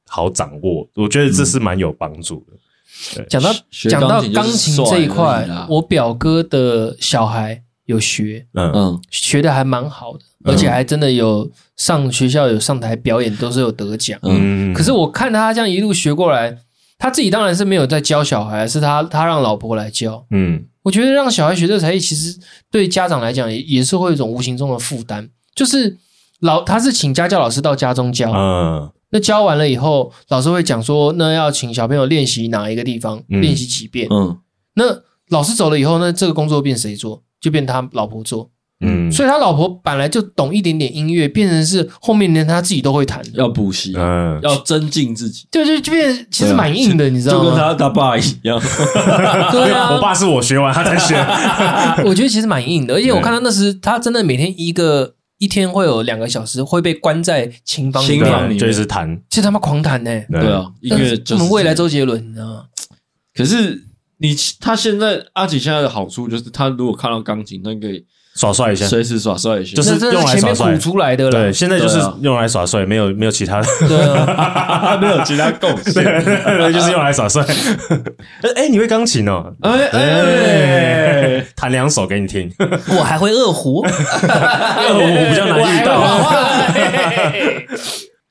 [0.08, 0.88] 好掌握。
[0.94, 3.26] 我觉得这是蛮有帮助的。
[3.28, 3.52] 讲到
[3.90, 14.20] 讲到钢琴这一块，我表哥的小孩有学，嗯嗯，学的还蛮好的，而且还真的有上学校有上台表演，都是有得奖。
[14.24, 16.58] 嗯，可是我看他这样一路学过来，
[16.98, 20.26] 他自己当然是没有在教小孩，是他他让老婆来教。
[20.32, 22.38] 嗯，我觉得让小孩学这个才艺，其实
[22.72, 25.98] 对家长来讲也也是会有一种无形中的负担，就是
[26.40, 28.32] 老他是请家教老师到家中教。
[28.32, 28.92] 嗯。
[29.12, 34.08] 那教完了以后，老师会讲说，那要请小朋友练习哪一个地方，嗯、练习几遍。
[34.10, 34.38] 嗯，
[34.74, 34.84] 那
[35.30, 37.24] 老师走了以后，那这个工作变谁做？
[37.42, 38.52] 就变他老婆做。
[38.82, 45.48] 嗯，所以他老婆本来就懂一点点音乐，变成是后面连他自己都会弹，要补习，嗯，要增进自己。
[45.50, 47.44] 对对，就变其实蛮硬的，你知道吗？
[47.44, 48.60] 就跟他他爸一样。
[49.52, 51.16] 对啊，我爸是我学完他才学。
[52.06, 55.16] 我觉得其实蛮硬的，而且我看他那时他真的每天一个。
[55.38, 60.10] 一天会有两个小时会被关在琴房里面，就是弹，其实他妈狂弹呢。
[60.32, 62.64] 对啊，音乐就是我们未来周杰伦，你知道吗？
[63.36, 63.84] 可是
[64.18, 68.06] 你他现在阿吉现在的好处就是，他如果看到钢琴，他可以
[68.36, 71.30] 耍帅一下，随时耍帅一下， 就是用来耍帅出来的。
[71.30, 76.04] 对，现在就是用来耍帅，没有没有其他的，对啊，没有其他贡献，
[76.74, 77.46] 就是用来耍帅。
[78.56, 79.54] 哎，你会钢琴哦？
[79.62, 82.50] 哎哎，弹两首给你听。
[82.98, 85.00] 我还会二胡， 二胡
[85.30, 86.02] 比较难遇到。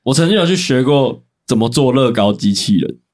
[0.03, 3.04] 我曾经有去学过怎么做乐高机器人啊？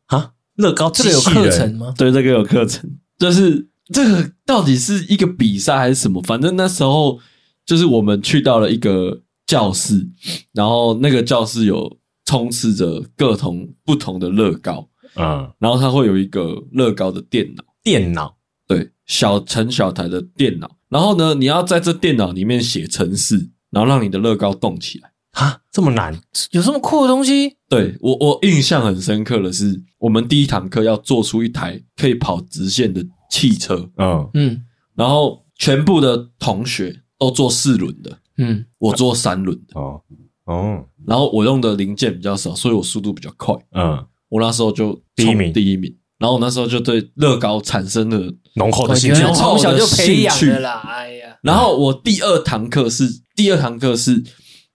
[0.61, 1.93] 乐高这个有课程吗？
[1.97, 3.67] 对，这个有课程，就是。
[3.93, 6.21] 这个到底是一个比赛还是什么？
[6.21, 7.19] 反正那时候
[7.65, 10.07] 就是我们去到了一个教室，
[10.53, 26.19] 然后那个教室有充斥着各种不同的乐高，嗯，然后它会有一个乐高的电脑，电脑，对，小陈小台的电脑，然后呢，你要在这电脑里面写程式，然后让你的乐高动起来啊，这么难？
[26.51, 27.57] 有这么酷的东西？
[27.69, 33.05] 对，我，我印象很深刻的是，我们第一堂课要做出一台可以跑直线的。
[33.31, 34.29] 汽车，嗯。
[34.33, 34.61] 嗯，
[34.93, 40.01] 然后全部的同学都坐四轮的，嗯，我坐三轮的，哦。
[40.43, 54.21] 哦，然后我用的零件比较少，所以我速度比较快，嗯，我那时候就第一名，第一名，然后我那时候就对乐高产生了浓厚的兴趣，从小就培养的啦， 哎呀，然后我第二堂课是第二堂课是，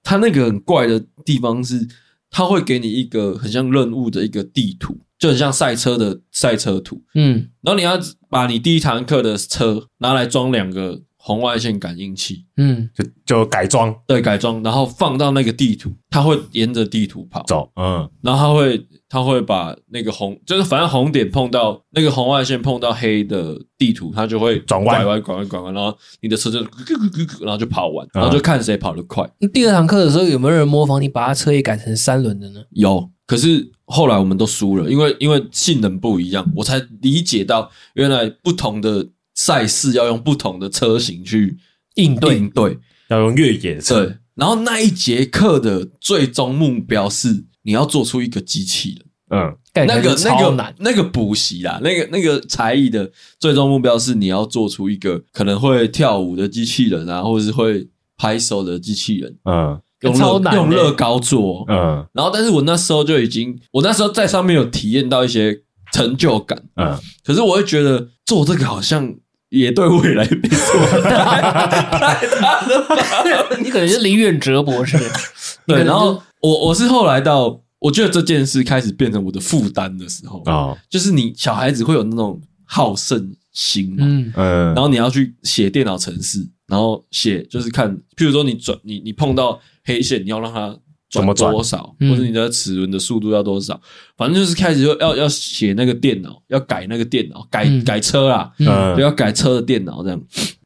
[0.06, 1.86] 他那个很怪的地方是，
[2.30, 4.96] 它会给你一个很像任务的一个地图。
[5.18, 7.98] 就很像赛车的赛车图，嗯，然后你要
[8.28, 17.42] 把你第一堂课的车拿来装两个红外线感应器，嗯，就就改装，对，改装，然后放到那个地图，它会沿着地图跑。
[17.44, 26.58] 走，嗯，然后它会它会把那个红，就是反正红点碰到那个红外线碰到黑的地图，它就会转弯，拐弯，拐弯，拐弯，然后你的车就
[27.40, 29.24] 然后就跑完，然后就看谁跑得快。
[29.40, 32.60] 嗯，第二堂课的时候，有没有人模仿你把它车也改成三轮的呢？
[32.70, 33.10] 有。
[33.26, 41.58] 可是后来我们都输了，因为因为性能不一样，我才理解到原来不同的赛事要用不同的车型去
[41.96, 42.78] 应对，应对
[43.08, 44.04] 要用越野车。
[44.04, 49.06] 对，然后那一节课的最终目标是你要做出一个机器人。
[49.28, 49.54] 嗯，
[49.86, 57.86] 那个那个那个补习啦，那个那个才艺的最终目标是你要做出一个可能会跳舞的机器人啊，或者是会
[58.16, 59.36] 拍手的机器人。
[59.44, 59.78] 嗯。
[60.02, 65.58] 用乐用乐高做，嗯，然后但是我那时候就已经，我那时候在上面有体验到一些
[65.90, 66.94] 成就感，嗯，
[67.24, 69.10] 可是我会觉得做这个好像
[69.48, 73.56] 也对未来没错，太大了吧？
[73.58, 74.98] 你可能是林远哲博士，
[75.66, 84.32] 对，然后我我是后来到，我觉得这件事开始变成我的负担的时候啊，就是你小孩子会有那种好胜心，嗯。
[84.36, 89.60] 嗯，然后你要去写电脑程式，然后写就是看，譬如说你转你你碰到。
[89.88, 90.76] 黑线，你要让它
[91.08, 93.80] 转多少，或者你的齿轮的速度要多少，
[94.16, 100.20] 反正就是开始就要要写那个电脑，要改那个电脑，改改车啦，就要改车的电脑这样。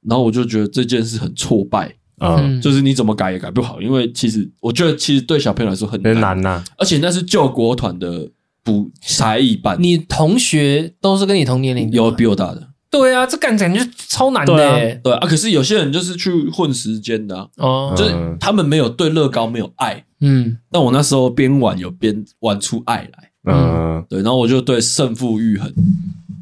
[0.08, 8.30] 然后我就觉得这件事很挫败啊，就是你怎么改也改不好，因为其实我觉得其实对小朋友来说很难呐，而且那是救国团的
[8.62, 12.68] 补才艺班，你同学都是跟你同年龄，有比我大的。
[12.90, 13.66] 对啊，这感觉
[14.08, 14.54] 超难的。
[15.02, 20.04] 对啊，可是有些人就是去混时间的哦，就是他们没有对乐高没有爱。
[20.20, 23.30] 嗯，但我那时候边玩有边玩出爱来。
[23.44, 25.72] 嗯，对，然后我就对胜负欲很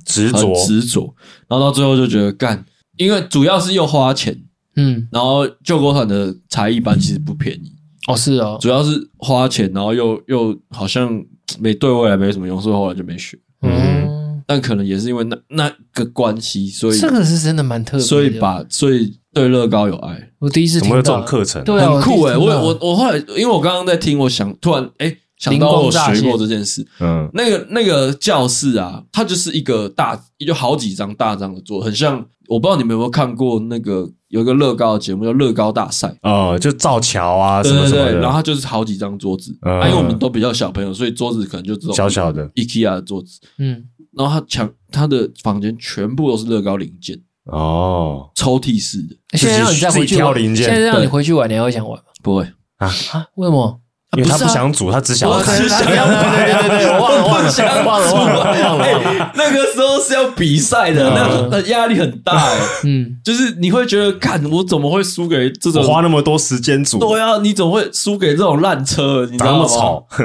[0.04, 1.14] 执着执着，
[1.46, 2.64] 然后到最后就觉得干，
[2.96, 4.42] 因为主要是又花钱。
[4.78, 7.72] 嗯，然后救国团的才艺班其实不便宜
[8.06, 11.22] 哦，是哦，主要是花钱，然后又又好像
[11.58, 13.38] 没对未来没什么用，所以后来就没学。
[13.62, 14.42] 嗯。
[14.50, 18.06] 但可能也是因为那那个关系，所以这个是真的蛮特别的。
[18.06, 20.30] 所以把所以对乐高有爱。
[20.38, 22.34] 我第一次听到这种课程，对，很酷诶。
[22.34, 26.86] 我我我后来，因为我刚刚在听，我想突然诶想到我学过这件事。
[27.00, 32.24] 嗯，那个那个教室啊，它就是一个大，就好几张大张的桌，很像。
[32.48, 38.20] 我不知道你们有没有看过那个有一个乐高的节目叫乐高大赛哦，就造桥啊什么什么的。
[38.20, 43.38] 然后它就是好几张桌子，啊因为我们都比较小朋友，所以桌子可能就这种小小的 IKEA 的桌子。
[43.58, 43.84] 嗯。
[44.16, 49.14] 然后他墙，他的房间全部都是乐高零件哦，抽屉式的。
[49.36, 52.04] 现在让你再回去挑零件，现在让你回去玩，你还会想玩吗？
[52.22, 52.44] 不会
[52.78, 53.26] 啊啊？
[53.34, 53.78] 为什么？
[54.16, 55.56] 因为他不想组，他只想要看。
[55.58, 59.32] 对对对对对，我忘了 忘了忘了忘了忘了。
[59.36, 62.56] 那个时候是要比赛的，那那压力很大哎。
[62.84, 66.98] 嗯，就是你会觉得，看我怎么会输给这种花那么多时间组？
[66.98, 69.26] 对啊，你怎么会输给这种烂车？
[69.30, 69.68] 你知道吗？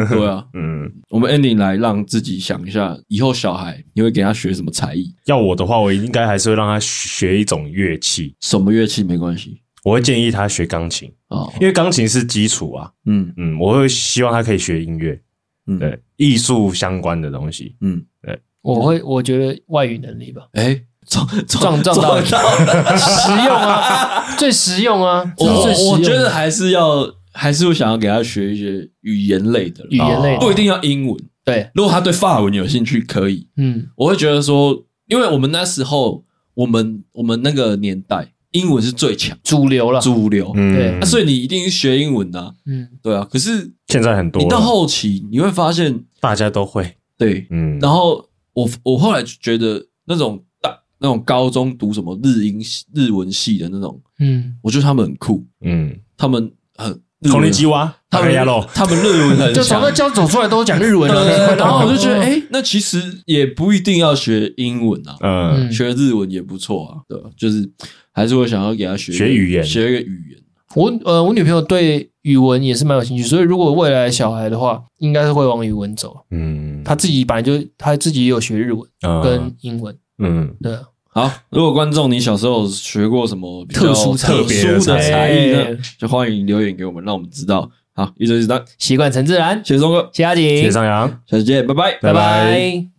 [0.09, 5.13] 对啊， 嗯，我们 ending 来让自己想一下，以后小孩你会给他学什么才艺？
[5.25, 8.33] 要我的话，我应该还是会让他学一种乐器。
[8.39, 9.59] 什么乐器没关系。
[9.83, 12.91] 我会建议他学钢琴哦，因为钢琴是基础啊。
[13.05, 15.19] 嗯嗯，我会希望他可以学音乐，
[15.67, 17.75] 嗯，对，艺术相关的东西。
[17.81, 20.47] 嗯，对，我会我觉得外语能力吧。
[20.53, 25.33] 哎，撞撞撞到实用啊，最实用啊。
[25.37, 31.17] 我我觉得还是要还是会想要给他学一些语言类的，语言类不一定要英文。
[31.43, 33.49] 对，如果他对法文有兴趣，可以。
[33.57, 36.23] 嗯，我会觉得说，因为我们那时候，
[36.53, 38.29] 我们我们那个年代。
[38.53, 39.37] 英文是最强。
[39.43, 43.27] 主流了，主流，对，所以你一定学英文的，嗯，对啊。
[43.29, 47.77] 可是现在很多，你到后期你会发现大家都会，对，嗯。
[47.79, 52.61] 然后我我后来就觉得那种大那种高中读什么日英
[52.93, 56.99] 日文系的那种，嗯，我觉得他们很酷，嗯，他们很
[57.31, 58.31] 口令机哇，他们
[58.73, 61.09] 他们日文很，就从那教走出来都讲日文，
[61.57, 67.67] 然后我就觉得，哎，那其实也不一定要学英文啊，嗯，学日文也不错啊，对，就是。
[68.13, 70.39] 还是我想要给他学学语言，学一个语言。
[70.75, 76.15] 我呃，我女朋友对语文也是蛮有兴趣，所以如果未来小孩的话，应该是会往语文走。
[76.31, 78.81] 嗯，他自己本来就他自己也有学日文
[79.21, 79.95] 跟英文。
[80.17, 80.75] 嗯，对。
[81.09, 85.77] 好，如果观众你小时候学过什么比较特殊特殊的才艺呢？
[85.99, 87.69] 就欢迎留言给我们，让我们知道。
[87.93, 89.61] 好，一周一单，习惯成自然。
[89.63, 92.93] 谢谢松哥，谢谢阿锦，谢谢张扬，下次见，拜拜，拜拜。